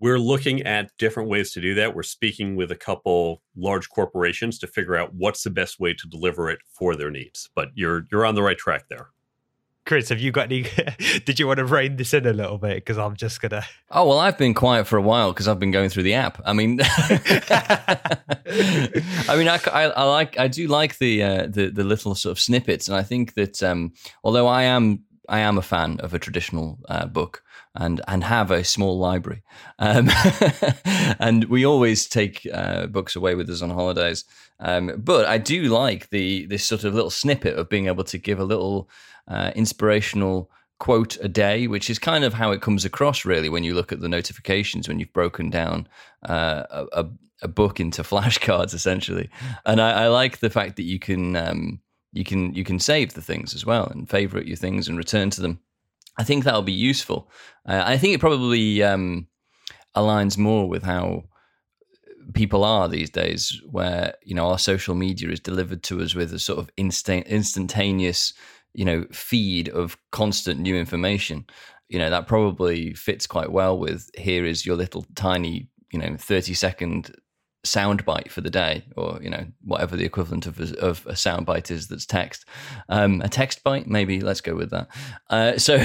[0.00, 1.94] We're looking at different ways to do that.
[1.94, 6.08] We're speaking with a couple large corporations to figure out what's the best way to
[6.08, 7.48] deliver it for their needs.
[7.54, 9.08] But you're you're on the right track there.
[9.86, 10.66] Chris, have you got any?
[11.26, 12.76] did you want to rein this in a little bit?
[12.76, 13.64] Because I'm just gonna.
[13.90, 16.40] Oh well, I've been quiet for a while because I've been going through the app.
[16.44, 16.86] I mean, I
[19.36, 22.40] mean, I, I, I, like, I do like the, uh, the the little sort of
[22.40, 23.92] snippets, and I think that um,
[24.22, 27.42] although I am I am a fan of a traditional uh, book
[27.74, 29.42] and and have a small library,
[29.78, 30.08] um,
[31.18, 34.24] and we always take uh, books away with us on holidays.
[34.60, 38.18] Um, but I do like the this sort of little snippet of being able to
[38.18, 38.88] give a little
[39.28, 43.64] uh, inspirational quote a day, which is kind of how it comes across, really, when
[43.64, 45.88] you look at the notifications when you've broken down
[46.28, 47.06] uh, a,
[47.42, 49.30] a, book into flashcards, essentially.
[49.64, 51.80] And I, I, like the fact that you can um,
[52.12, 55.30] you can you can save the things as well and favorite your things and return
[55.30, 55.60] to them.
[56.16, 57.30] I think that'll be useful.
[57.66, 59.26] Uh, I think it probably um,
[59.96, 61.24] aligns more with how
[62.32, 66.32] people are these days, where you know our social media is delivered to us with
[66.32, 68.32] a sort of instant instantaneous
[68.74, 71.46] you know feed of constant new information
[71.88, 76.16] you know that probably fits quite well with here is your little tiny you know
[76.18, 77.14] 30 second
[77.64, 81.70] soundbite for the day or you know whatever the equivalent of a, of a soundbite
[81.70, 82.44] is that's text.
[82.88, 84.20] Um, a text bite maybe.
[84.20, 84.88] Let's go with that.
[85.30, 85.76] Uh, so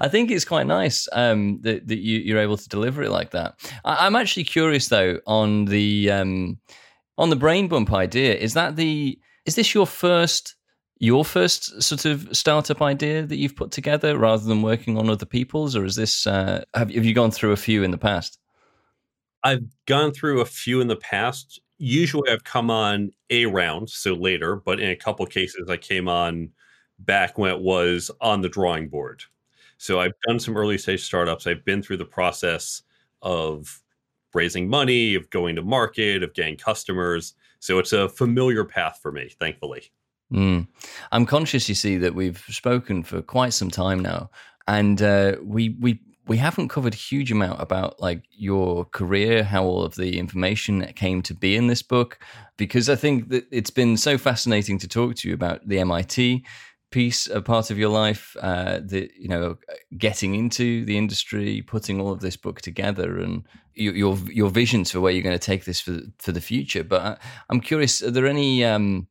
[0.00, 3.30] i think it's quite nice um, that, that you, are able to deliver it like
[3.30, 3.54] that.
[3.84, 6.58] I, am actually curious though on the um,
[7.18, 8.34] on the brain bump idea.
[8.34, 10.54] Is that the is this your first
[10.98, 15.26] your first sort of startup idea that you've put together rather than working on other
[15.26, 18.38] people's, or is this uh, have, have you gone through a few in the past?
[19.44, 21.60] I've gone through a few in the past.
[21.78, 26.08] Usually, I've come on a round, so later, but in a couple cases, I came
[26.08, 26.50] on
[27.00, 29.22] back when it was on the drawing board.
[29.78, 31.46] So I've done some early stage startups.
[31.46, 32.82] I've been through the process
[33.20, 33.82] of
[34.32, 37.34] raising money, of going to market, of getting customers.
[37.58, 39.90] So it's a familiar path for me, thankfully.
[40.32, 40.66] Mm.
[41.10, 44.30] I'm conscious, you see, that we've spoken for quite some time now,
[44.66, 49.64] and uh, we we we haven't covered a huge amount about like your career, how
[49.64, 52.18] all of the information came to be in this book,
[52.56, 56.44] because I think that it's been so fascinating to talk to you about the MIT
[56.92, 59.56] piece, a part of your life, uh, you know,
[59.98, 63.44] getting into the industry, putting all of this book together, and
[63.74, 66.84] your your, your visions for where you're going to take this for for the future.
[66.84, 67.16] But I,
[67.50, 69.08] am curious, are there any um,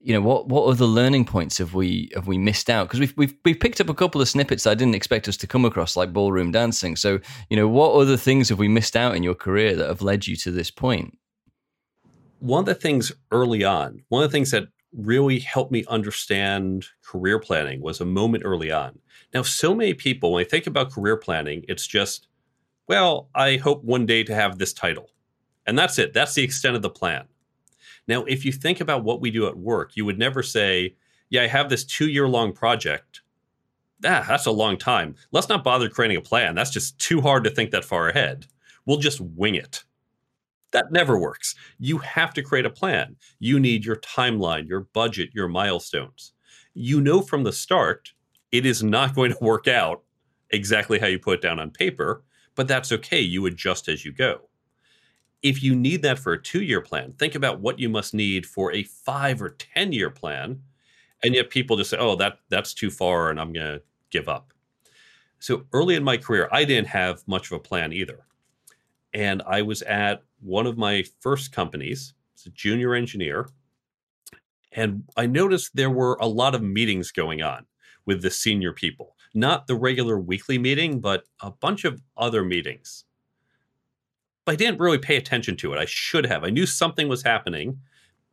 [0.00, 2.86] you know what what other learning points have we have we missed out?
[2.86, 5.46] Because we've we've we've picked up a couple of snippets I didn't expect us to
[5.46, 6.94] come across like ballroom dancing.
[6.94, 7.18] So
[7.50, 10.26] you know what other things have we missed out in your career that have led
[10.26, 11.18] you to this point?
[12.38, 16.86] One of the things early on one of the things that really helped me understand
[17.04, 18.98] career planning was a moment early on.
[19.34, 22.28] Now so many people when they think about career planning it's just
[22.86, 25.10] well I hope one day to have this title.
[25.66, 26.14] And that's it.
[26.14, 27.26] That's the extent of the plan
[28.08, 30.96] now, if you think about what we do at work, you would never say,
[31.30, 33.20] Yeah, I have this two year long project.
[34.04, 35.16] Ah, that's a long time.
[35.32, 36.54] Let's not bother creating a plan.
[36.54, 38.46] That's just too hard to think that far ahead.
[38.86, 39.84] We'll just wing it.
[40.72, 41.54] That never works.
[41.78, 43.16] You have to create a plan.
[43.38, 46.32] You need your timeline, your budget, your milestones.
[46.74, 48.12] You know from the start
[48.52, 50.02] it is not going to work out
[50.50, 53.20] exactly how you put it down on paper, but that's okay.
[53.20, 54.47] You adjust as you go.
[55.42, 58.46] If you need that for a two year plan, think about what you must need
[58.46, 60.60] for a five or 10 year plan.
[61.22, 64.28] And yet people just say, oh, that, that's too far and I'm going to give
[64.28, 64.52] up.
[65.40, 68.26] So early in my career, I didn't have much of a plan either.
[69.14, 73.48] And I was at one of my first companies, as a junior engineer.
[74.72, 77.66] And I noticed there were a lot of meetings going on
[78.06, 79.16] with the senior people.
[79.34, 83.04] Not the regular weekly meeting, but a bunch of other meetings.
[84.48, 85.78] But I didn't really pay attention to it.
[85.78, 86.42] I should have.
[86.42, 87.80] I knew something was happening,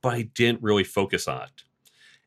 [0.01, 1.63] but I didn't really focus on it.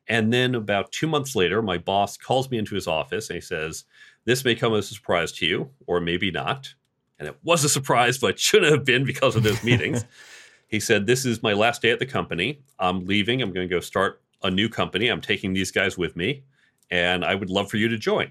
[0.07, 3.41] And then about two months later, my boss calls me into his office and he
[3.41, 3.85] says,
[4.25, 6.75] This may come as a surprise to you, or maybe not.
[7.17, 10.05] And it was a surprise, but it shouldn't have been because of those meetings.
[10.67, 12.61] he said, This is my last day at the company.
[12.77, 13.41] I'm leaving.
[13.41, 15.07] I'm going to go start a new company.
[15.07, 16.43] I'm taking these guys with me,
[16.91, 18.29] and I would love for you to join.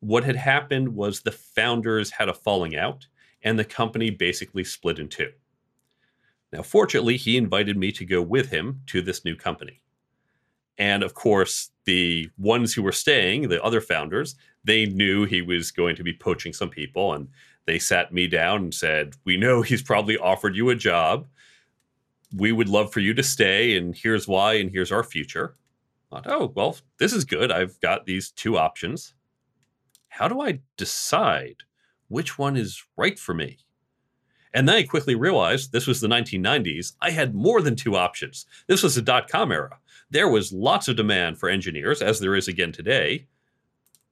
[0.00, 3.06] What had happened was the founders had a falling out,
[3.42, 5.32] and the company basically split in two.
[6.52, 9.80] Now, fortunately, he invited me to go with him to this new company.
[10.78, 15.70] And of course, the ones who were staying, the other founders, they knew he was
[15.70, 17.14] going to be poaching some people.
[17.14, 17.28] And
[17.66, 21.26] they sat me down and said, We know he's probably offered you a job.
[22.34, 23.76] We would love for you to stay.
[23.76, 24.54] And here's why.
[24.54, 25.56] And here's our future.
[26.12, 27.50] I thought, oh, well, this is good.
[27.50, 29.14] I've got these two options.
[30.08, 31.56] How do I decide
[32.08, 33.58] which one is right for me?
[34.54, 36.94] And then I quickly realized this was the 1990s.
[37.02, 38.46] I had more than two options.
[38.66, 39.78] This was the dot com era
[40.10, 43.26] there was lots of demand for engineers, as there is again today.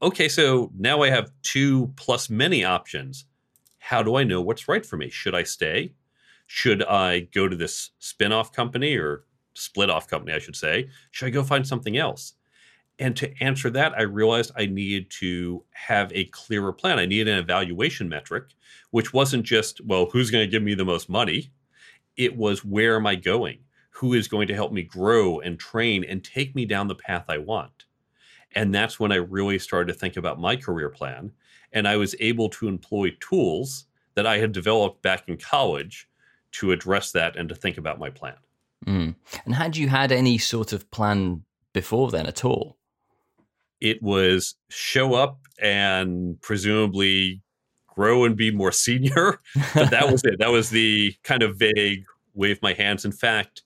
[0.02, 3.26] Okay, so now I have two plus many options.
[3.78, 5.08] How do I know what's right for me?
[5.08, 5.92] Should I stay?
[6.46, 9.24] Should I go to this spin off company or
[9.54, 10.88] split off company, I should say?
[11.10, 12.34] Should I go find something else?
[12.98, 16.98] And to answer that, I realized I needed to have a clearer plan.
[16.98, 18.44] I needed an evaluation metric,
[18.90, 21.50] which wasn't just, well, who's going to give me the most money?
[22.16, 23.58] It was, where am I going?
[23.94, 27.24] who is going to help me grow and train and take me down the path
[27.28, 27.84] I want.
[28.52, 31.32] And that's when I really started to think about my career plan.
[31.72, 36.08] And I was able to employ tools that I had developed back in college
[36.52, 38.36] to address that and to think about my plan.
[38.84, 39.14] Mm.
[39.44, 42.76] And had you had any sort of plan before then at all?
[43.84, 47.42] It was show up and presumably
[47.86, 49.40] grow and be more senior.
[49.74, 50.38] but that was it.
[50.38, 53.04] That was the kind of vague wave my hands.
[53.04, 53.62] In fact,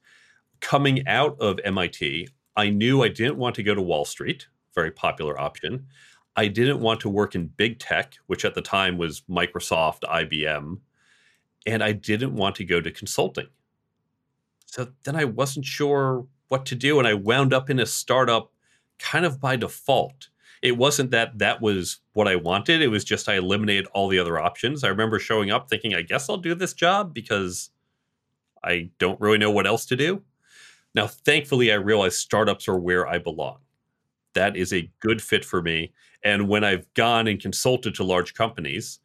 [0.60, 4.90] coming out of MIT, I knew I didn't want to go to Wall Street, very
[4.90, 5.86] popular option.
[6.34, 10.78] I didn't want to work in big tech, which at the time was Microsoft, IBM,
[11.64, 13.46] and I didn't want to go to consulting.
[14.66, 18.52] So then I wasn't sure what to do, and I wound up in a startup
[18.98, 20.28] kind of by default.
[20.60, 22.82] It wasn't that that was what I wanted.
[22.82, 24.82] It was just I eliminated all the other options.
[24.82, 27.70] I remember showing up thinking, I guess I'll do this job because
[28.64, 30.22] I don't really know what else to do.
[30.94, 33.58] Now, thankfully, I realized startups are where I belong.
[34.34, 35.92] That is a good fit for me.
[36.24, 38.98] And when I've gone and consulted to large companies,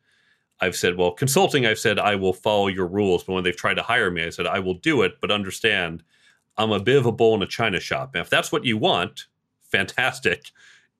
[0.59, 3.23] I've said, well, consulting, I've said, I will follow your rules.
[3.23, 6.03] But when they've tried to hire me, I said, I will do it, but understand
[6.57, 8.15] I'm a bit of a bull in a china shop.
[8.15, 9.27] And if that's what you want,
[9.73, 10.51] fantastic.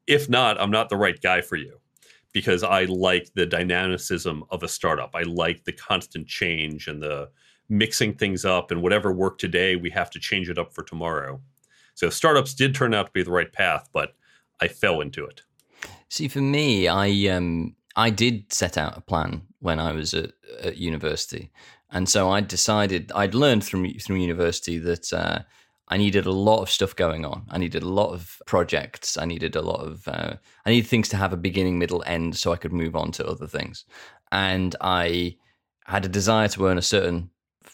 [0.08, 1.80] If not, I'm not the right guy for you
[2.34, 5.12] because I like the dynamicism of a startup.
[5.16, 7.30] I like the constant change and the
[7.70, 11.40] mixing things up and whatever worked today, we have to change it up for tomorrow.
[11.94, 14.16] So startups did turn out to be the right path, but
[14.60, 15.44] I fell into it.
[16.10, 20.32] See, for me, I um, I did set out a plan when I was at,
[20.62, 21.52] at university,
[21.92, 25.40] and so I decided I'd learned through through university that uh,
[25.88, 27.46] I needed a lot of stuff going on.
[27.50, 29.18] I needed a lot of projects.
[29.18, 32.38] I needed a lot of uh, I needed things to have a beginning, middle, end,
[32.38, 33.86] so I could move on to other things.
[34.32, 35.38] And I
[35.86, 37.30] had a desire to earn a certain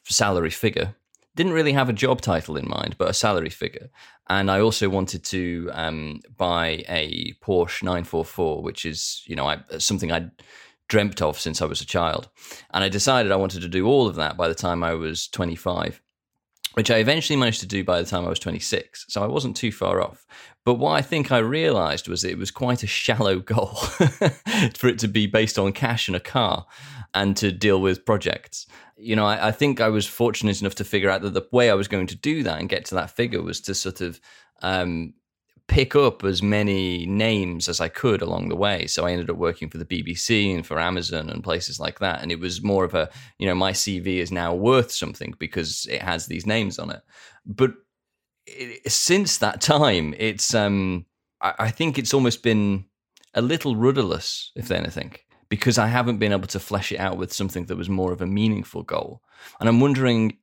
[0.06, 0.96] salary figure.
[1.36, 3.90] Didn't really have a job title in mind, but a salary figure.
[4.28, 9.60] And I also wanted to um, buy a Porsche 944, which is, you know, I,
[9.78, 10.32] something I'd
[10.88, 12.30] dreamt of since I was a child.
[12.74, 15.28] And I decided I wanted to do all of that by the time I was
[15.28, 16.02] 25
[16.80, 19.08] which I eventually managed to do by the time I was 26.
[19.10, 20.26] So I wasn't too far off.
[20.64, 23.76] But what I think I realized was it was quite a shallow goal
[24.78, 26.66] for it to be based on cash and a car
[27.14, 28.66] and to deal with projects.
[28.96, 31.70] You know, I, I, think I was fortunate enough to figure out that the way
[31.70, 34.22] I was going to do that and get to that figure was to sort of
[34.62, 35.16] um,
[35.70, 38.88] pick up as many names as I could along the way.
[38.88, 42.22] So I ended up working for the BBC and for Amazon and places like that.
[42.22, 43.08] And it was more of a,
[43.38, 47.02] you know, my CV is now worth something because it has these names on it.
[47.46, 47.74] But
[48.48, 51.06] it, since that time, it's, um,
[51.40, 52.86] I, I think it's almost been
[53.36, 55.14] a little rudderless, if anything,
[55.50, 58.22] because I haven't been able to flesh it out with something that was more of
[58.22, 59.22] a meaningful goal.
[59.60, 60.40] And I'm wondering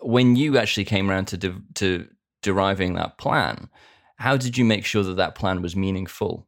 [0.00, 2.08] when you actually came around to de- to
[2.42, 3.68] deriving that plan,
[4.20, 6.46] how did you make sure that that plan was meaningful?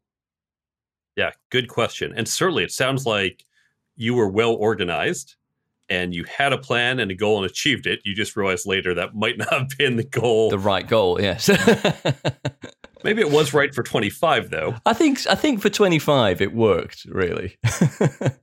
[1.17, 2.13] Yeah, good question.
[2.15, 3.47] And certainly it sounds like
[3.97, 5.37] you were well organized
[5.89, 8.01] and you had a plan and a goal and achieved it.
[8.05, 10.51] You just realized later that might not have been the goal.
[10.51, 11.49] The right goal, yes.
[13.05, 14.77] Maybe it was right for 25 though.
[14.85, 17.57] I think I think for 25 it worked, really.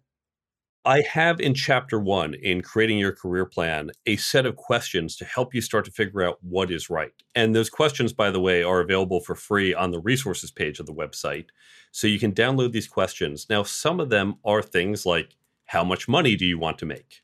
[0.85, 5.25] I have in chapter one, in creating your career plan, a set of questions to
[5.25, 7.11] help you start to figure out what is right.
[7.35, 10.85] And those questions, by the way, are available for free on the resources page of
[10.85, 11.47] the website.
[11.91, 13.47] So you can download these questions.
[13.49, 17.23] Now, some of them are things like how much money do you want to make?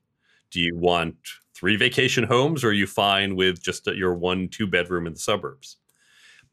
[0.51, 1.15] Do you want
[1.53, 5.19] three vacation homes or are you fine with just your one, two bedroom in the
[5.19, 5.77] suburbs?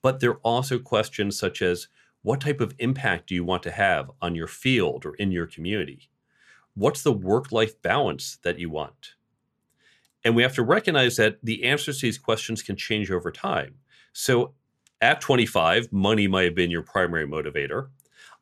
[0.02, 1.88] But there are also questions such as
[2.22, 5.46] what type of impact do you want to have on your field or in your
[5.46, 6.08] community?
[6.74, 9.14] What's the work life balance that you want?
[10.24, 13.74] And we have to recognize that the answers to these questions can change over time.
[14.12, 14.54] So
[15.00, 17.88] at 25, money might have been your primary motivator.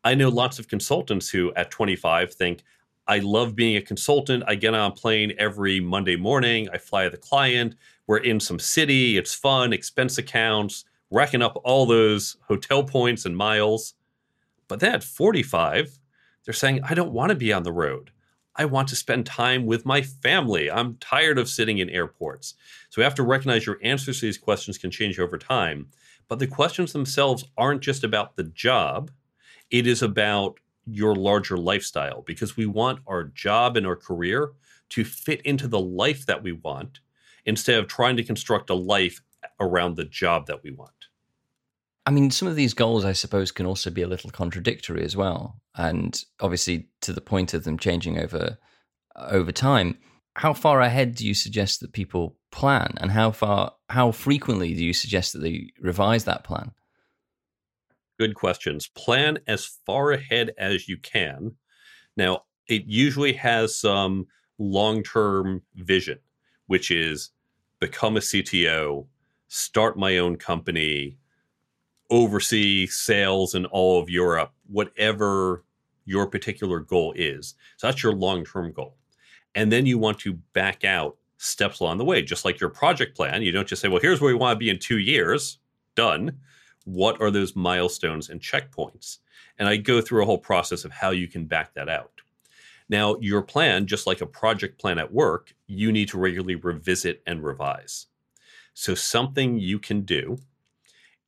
[0.03, 2.63] I know lots of consultants who at 25 think,
[3.07, 4.43] I love being a consultant.
[4.47, 6.69] I get on a plane every Monday morning.
[6.71, 7.75] I fly the client.
[8.07, 9.17] We're in some city.
[9.17, 13.95] It's fun, expense accounts, racking up all those hotel points and miles.
[14.67, 15.99] But then at 45,
[16.45, 18.11] they're saying, I don't want to be on the road.
[18.61, 20.69] I want to spend time with my family.
[20.69, 22.53] I'm tired of sitting in airports.
[22.91, 25.87] So we have to recognize your answers to these questions can change over time.
[26.27, 29.09] But the questions themselves aren't just about the job,
[29.71, 34.51] it is about your larger lifestyle because we want our job and our career
[34.89, 36.99] to fit into the life that we want
[37.47, 39.23] instead of trying to construct a life
[39.59, 41.07] around the job that we want.
[42.05, 45.15] I mean, some of these goals, I suppose, can also be a little contradictory as
[45.15, 45.61] well.
[45.75, 48.57] And obviously, to the point of them changing over
[49.15, 49.97] over time,
[50.35, 54.83] how far ahead do you suggest that people plan, and how far, how frequently do
[54.83, 56.71] you suggest that they revise that plan?
[58.19, 58.87] Good questions.
[58.87, 61.55] Plan as far ahead as you can.
[62.15, 64.27] Now, it usually has some
[64.57, 66.19] long term vision,
[66.67, 67.31] which is
[67.79, 69.07] become a CTO,
[69.47, 71.17] start my own company,
[72.11, 75.63] oversee sales in all of Europe, whatever
[76.05, 77.55] your particular goal is.
[77.77, 78.97] So that's your long term goal.
[79.55, 83.15] And then you want to back out steps along the way, just like your project
[83.15, 83.41] plan.
[83.41, 85.57] You don't just say, well, here's where we want to be in two years,
[85.95, 86.37] done.
[86.83, 89.17] What are those milestones and checkpoints?
[89.57, 92.11] And I go through a whole process of how you can back that out.
[92.89, 97.21] Now, your plan, just like a project plan at work, you need to regularly revisit
[97.25, 98.07] and revise.
[98.73, 100.39] So, something you can do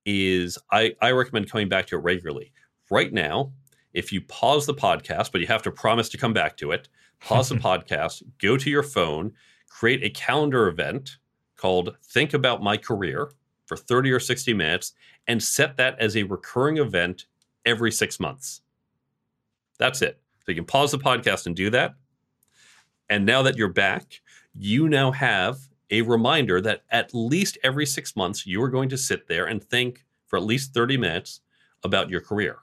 [0.06, 2.52] is I, I recommend coming back to it regularly.
[2.90, 3.54] Right now,
[3.94, 6.90] if you pause the podcast, but you have to promise to come back to it,
[7.20, 9.34] pause the podcast, go to your phone,
[9.70, 11.18] create a calendar event
[11.56, 13.32] called Think About My Career
[13.66, 14.94] for 30 or 60 minutes,
[15.28, 17.26] and set that as a recurring event
[17.66, 18.62] every six months.
[19.80, 20.20] That's it.
[20.46, 21.94] So you can pause the podcast and do that.
[23.10, 24.22] And now that you're back,
[24.54, 25.58] you now have
[25.94, 29.64] a reminder that at least every six months, you are going to sit there and
[29.64, 31.42] think for at least 30 minutes
[31.84, 32.58] about your career.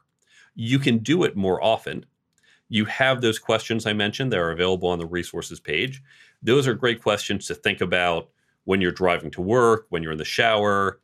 [0.57, 2.05] You can do it more often.
[2.68, 6.03] You have those questions I mentioned that are available on the resources page.
[6.43, 8.31] Those are great questions to think about
[8.64, 11.01] when you're driving to work, when you're in the shower.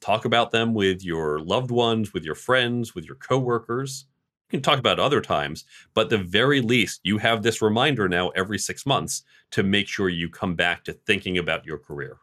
[0.00, 4.04] Talk about them with your loved ones, with your friends, with your coworkers
[4.50, 5.64] can talk about other times,
[5.94, 9.22] but the very least, you have this reminder now every six months
[9.52, 12.18] to make sure you come back to thinking about your career.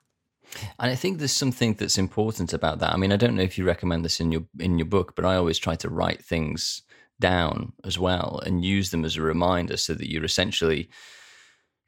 [0.79, 2.93] And I think there's something that's important about that.
[2.93, 5.25] I mean, I don't know if you recommend this in your in your book, but
[5.25, 6.83] I always try to write things
[7.19, 10.89] down as well and use them as a reminder so that you're essentially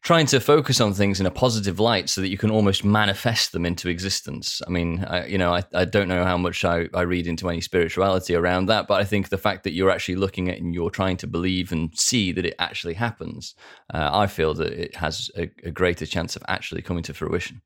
[0.01, 3.51] trying to focus on things in a positive light so that you can almost manifest
[3.51, 4.61] them into existence.
[4.65, 7.49] I mean, I, you know, I, I don't know how much I, I read into
[7.49, 10.73] any spirituality around that, but I think the fact that you're actually looking at and
[10.73, 13.55] you're trying to believe and see that it actually happens,
[13.93, 17.61] uh, I feel that it has a, a greater chance of actually coming to fruition.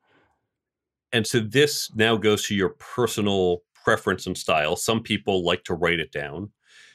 [1.11, 4.75] And so this now goes to your personal preference and style.
[4.75, 6.49] Some people like to write it down.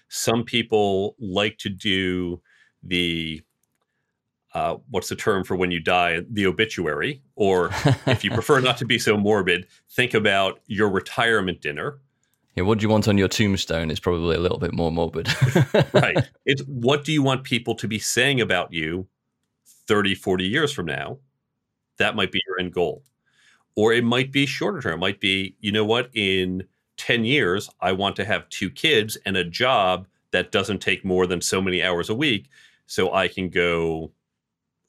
[0.08, 2.40] Some people like to do
[2.82, 3.42] the
[4.54, 6.20] uh, what's the term for when you die?
[6.30, 7.22] The obituary.
[7.36, 7.70] Or
[8.06, 11.98] if you prefer not to be so morbid, think about your retirement dinner.
[12.54, 15.28] Yeah, what do you want on your tombstone is probably a little bit more morbid.
[15.92, 16.16] right.
[16.44, 19.06] It's what do you want people to be saying about you
[19.86, 21.18] 30, 40 years from now?
[21.98, 23.04] That might be your end goal.
[23.76, 24.94] Or it might be shorter term.
[24.94, 26.64] It might be, you know what, in
[26.96, 31.26] 10 years, I want to have two kids and a job that doesn't take more
[31.26, 32.48] than so many hours a week
[32.86, 34.10] so I can go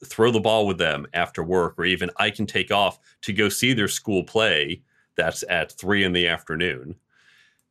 [0.04, 3.48] throw the ball with them after work, or even I can take off to go
[3.48, 4.82] see their school play
[5.16, 6.94] that's at three in the afternoon.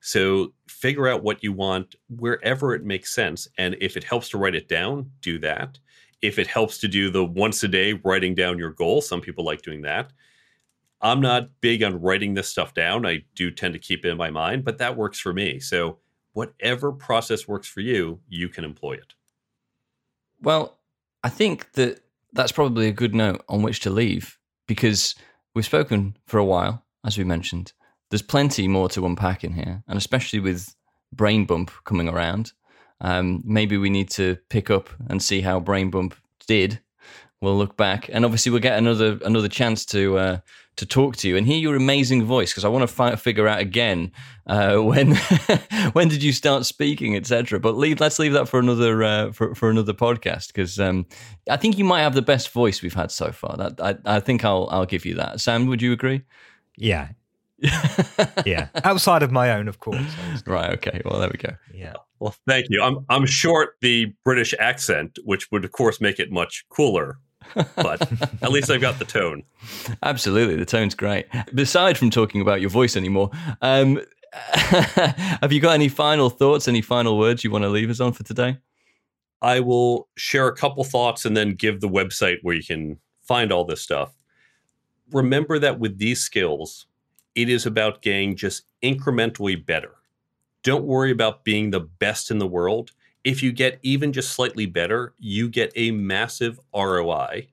[0.02, 3.48] So figure out what you want wherever it makes sense.
[3.58, 5.80] And if it helps to write it down, do that.
[6.22, 9.44] If it helps to do the once a day writing down your goal, some people
[9.44, 10.12] like doing that.
[11.02, 13.06] I'm not big on writing this stuff down.
[13.06, 15.60] I do tend to keep it in my mind, but that works for me.
[15.60, 15.98] So
[16.34, 19.14] whatever process works for you, you can employ it.
[20.42, 20.78] Well,
[21.24, 22.02] I think that
[22.34, 24.38] that's probably a good note on which to leave
[24.68, 25.16] because
[25.56, 27.74] we've spoken for a while, as we mentioned.
[28.10, 30.76] There's plenty more to unpack in here, and especially with
[31.14, 32.54] Brain Bump coming around,
[33.02, 36.16] um, maybe we need to pick up and see how Brain Bump
[36.48, 36.80] did.
[37.42, 40.38] We'll look back, and obviously we'll get another another chance to uh,
[40.80, 43.48] to talk to you and hear your amazing voice because I want to fi- figure
[43.48, 44.12] out again
[44.48, 45.16] uh, when
[45.94, 47.60] when did you start speaking, etc.
[47.60, 51.06] But leave let's leave that for another uh, for for another podcast because um,
[51.50, 53.58] I think you might have the best voice we've had so far.
[53.58, 55.42] That I, I think I'll I'll give you that.
[55.42, 56.24] Sam, would you agree?
[56.78, 57.10] Yeah.
[58.46, 58.70] yeah.
[58.86, 60.00] Outside of my own, of course.
[60.46, 60.72] Right.
[60.76, 61.02] Okay.
[61.04, 61.56] Well, there we go.
[61.74, 61.94] Yeah.
[62.20, 62.82] Well, thank you.
[62.82, 67.20] I'm I'm short the British accent, which would of course make it much cooler
[67.76, 68.02] but
[68.42, 69.44] at least I've got the tone.
[70.04, 71.28] Absolutely, the tone's great.
[71.58, 73.30] Aside from talking about your voice anymore,
[73.62, 74.02] um,
[74.54, 78.14] have you got any final thoughts, any final words you want to leave us on
[78.14, 78.58] for today?
[79.42, 83.52] I will share a couple thoughts and then give the website where you can find
[83.52, 84.14] all this stuff.
[85.12, 86.88] Remember that with these skills,
[87.36, 89.96] it is about getting just incrementally better.
[90.64, 92.92] Don't worry about being the best in the world
[93.24, 97.48] if you get even just slightly better, you get a massive ROI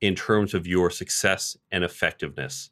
[0.00, 2.70] in terms of your success and effectiveness.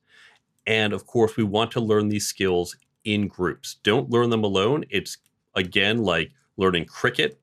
[0.67, 3.77] And of course, we want to learn these skills in groups.
[3.83, 4.85] Don't learn them alone.
[4.91, 5.19] It's
[5.55, 7.41] again like learning cricket.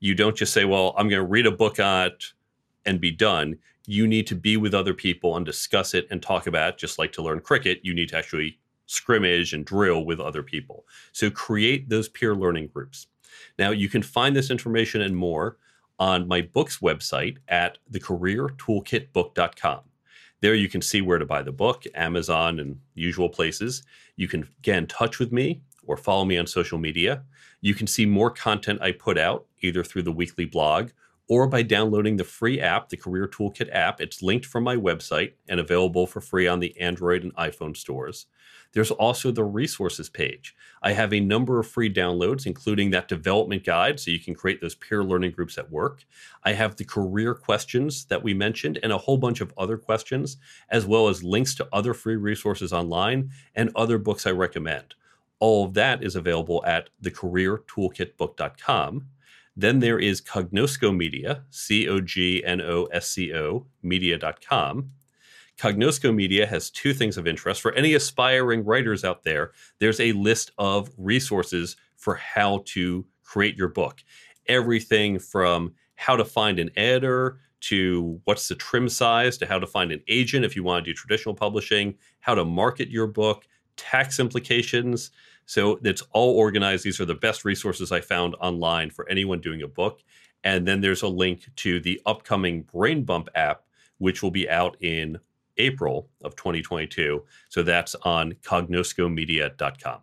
[0.00, 2.24] You don't just say, well, I'm going to read a book on it
[2.84, 3.58] and be done.
[3.86, 6.78] You need to be with other people and discuss it and talk about it.
[6.78, 10.84] Just like to learn cricket, you need to actually scrimmage and drill with other people.
[11.12, 13.06] So create those peer learning groups.
[13.58, 15.58] Now, you can find this information and more
[15.98, 19.80] on my book's website at thecareertoolkitbook.com.
[20.40, 23.82] There you can see where to buy the book, Amazon, and usual places.
[24.16, 27.24] You can get in touch with me or follow me on social media.
[27.60, 30.90] You can see more content I put out either through the weekly blog
[31.28, 34.00] or by downloading the free app, the Career Toolkit app.
[34.00, 38.26] It's linked from my website and available for free on the Android and iPhone stores.
[38.72, 40.54] There's also the resources page.
[40.82, 44.60] I have a number of free downloads, including that development guide, so you can create
[44.60, 46.04] those peer learning groups at work.
[46.44, 50.36] I have the career questions that we mentioned and a whole bunch of other questions,
[50.68, 54.94] as well as links to other free resources online and other books I recommend.
[55.40, 59.06] All of that is available at thecareertoolkitbook.com.
[59.56, 64.92] Then there is Cognosco Media, C O G N O S C O, media.com.
[65.58, 67.60] Cognosco Media has two things of interest.
[67.60, 73.56] For any aspiring writers out there, there's a list of resources for how to create
[73.56, 74.02] your book.
[74.46, 79.66] Everything from how to find an editor to what's the trim size to how to
[79.66, 83.44] find an agent if you want to do traditional publishing, how to market your book,
[83.76, 85.10] tax implications.
[85.46, 86.84] So it's all organized.
[86.84, 90.02] These are the best resources I found online for anyone doing a book.
[90.44, 93.64] And then there's a link to the upcoming Brain Bump app,
[93.98, 95.18] which will be out in
[95.58, 97.24] April of 2022.
[97.48, 100.00] So that's on cognoscomedia.com.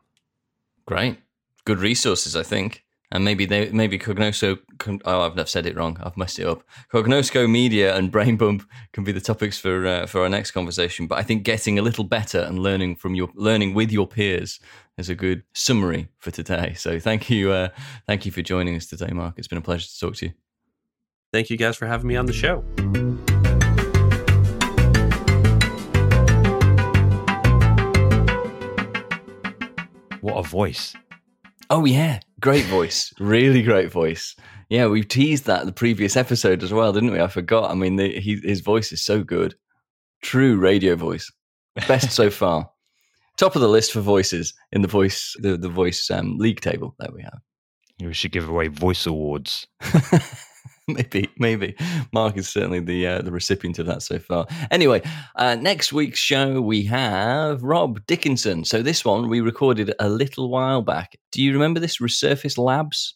[0.85, 1.17] Great.
[1.65, 2.83] Good resources, I think.
[3.11, 4.57] And maybe they maybe Cognosco
[5.05, 9.03] oh I've said it wrong I've messed it up Cognosco Media and Brain Bump can
[9.03, 12.03] be the topics for uh, for our next conversation but I think getting a little
[12.03, 14.59] better and learning from your learning with your peers
[14.97, 17.69] is a good summary for today so thank you uh,
[18.07, 20.33] thank you for joining us today Mark it's been a pleasure to talk to you
[21.35, 22.63] Thank you guys for having me on the show.
[30.25, 30.95] What a voice.
[31.69, 34.35] Oh yeah, great voice, really great voice.
[34.69, 37.21] Yeah, we teased that the previous episode as well, didn't we?
[37.21, 37.69] I forgot.
[37.69, 39.53] I mean, the, he, his voice is so good,
[40.23, 41.31] true radio voice,
[41.87, 42.71] best so far.
[43.37, 46.95] Top of the list for voices in the voice the the voice um, league table
[46.97, 47.39] that we have.
[48.01, 49.67] We should give away voice awards.
[50.87, 51.75] maybe, maybe.
[52.13, 54.45] Mark is certainly the uh, the recipient of that so far.
[54.69, 55.01] Anyway,
[55.35, 58.65] uh, next week's show we have Rob Dickinson.
[58.65, 61.15] So this one we recorded a little while back.
[61.31, 63.15] Do you remember this Resurface Labs?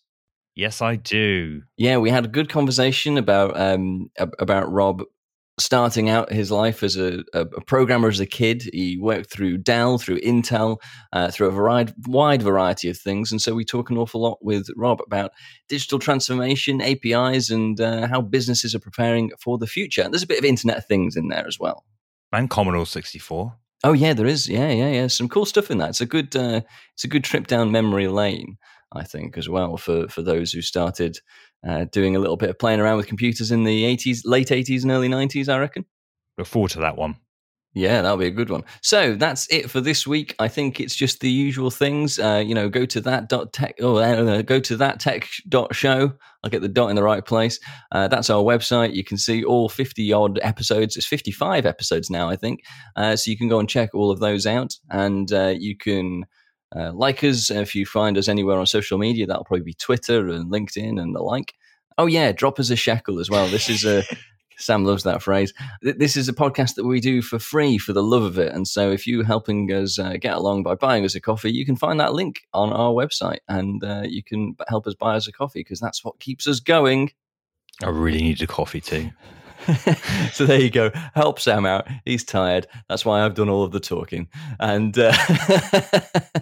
[0.56, 1.62] Yes, I do.
[1.78, 5.04] Yeah, we had a good conversation about um, about Rob
[5.60, 8.70] starting out his life as a, a, programmer as a kid.
[8.74, 10.78] He worked through Dell, through Intel,
[11.14, 13.32] uh, through a wide variety of things.
[13.32, 15.32] And so we talk an awful lot with Rob about
[15.68, 20.02] digital transformation, APIs, and uh, how businesses are preparing for the future.
[20.02, 21.86] And there's a bit of Internet of Things in there as well.
[22.32, 23.54] And Commodore 64.
[23.84, 24.48] Oh yeah, there is.
[24.48, 25.08] Yeah, yeah, yeah.
[25.08, 25.90] Some cool stuff in that.
[25.90, 26.62] It's a good, uh,
[26.94, 28.58] it's a good trip down memory lane.
[28.92, 31.20] I think as well for for those who started
[31.68, 34.84] uh, doing a little bit of playing around with computers in the 80s, late 80s
[34.84, 35.86] and early 90s, I reckon.
[36.38, 37.18] Look forward to that one.
[37.76, 38.64] Yeah, that'll be a good one.
[38.82, 40.36] So that's it for this week.
[40.40, 42.18] I think it's just the usual things.
[42.18, 43.76] Uh, you know, go to that dot tech.
[43.80, 46.12] Oh, uh, go to that tech dot show.
[46.44, 47.60] I'll get the dot in the right place.
[47.92, 48.96] Uh, that's our website.
[48.96, 50.98] You can see all fifty odd episodes.
[50.98, 52.62] It's fifty five episodes now, I think.
[52.96, 56.26] Uh, so you can go and check all of those out, and uh, you can
[56.76, 59.26] uh, like us if you find us anywhere on social media.
[59.26, 61.54] That'll probably be Twitter and LinkedIn and the like.
[61.98, 63.48] Oh yeah, drop us a shekel as well.
[63.48, 64.04] This is a
[64.60, 65.54] Sam loves that phrase.
[65.82, 68.54] This is a podcast that we do for free for the love of it.
[68.54, 71.66] And so if you're helping us uh, get along by buying us a coffee, you
[71.66, 75.28] can find that link on our website and uh, you can help us buy us
[75.28, 77.12] a coffee because that's what keeps us going.
[77.84, 79.12] I really need a coffee too.
[80.32, 80.92] so there you go.
[81.14, 81.88] Help Sam out.
[82.06, 82.68] He's tired.
[82.88, 84.28] That's why I've done all of the talking.
[84.60, 85.14] And uh,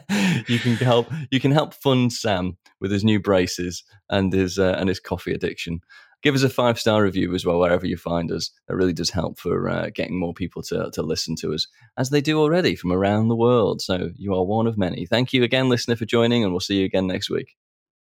[0.47, 1.11] you can help.
[1.31, 5.33] You can help fund Sam with his new braces and his uh, and his coffee
[5.33, 5.81] addiction.
[6.23, 8.51] Give us a five star review as well wherever you find us.
[8.67, 11.67] That really does help for uh, getting more people to to listen to us
[11.97, 13.81] as they do already from around the world.
[13.81, 15.05] So you are one of many.
[15.05, 17.55] Thank you again, listener, for joining, and we'll see you again next week.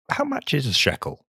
[0.09, 1.25] How much is a shekel?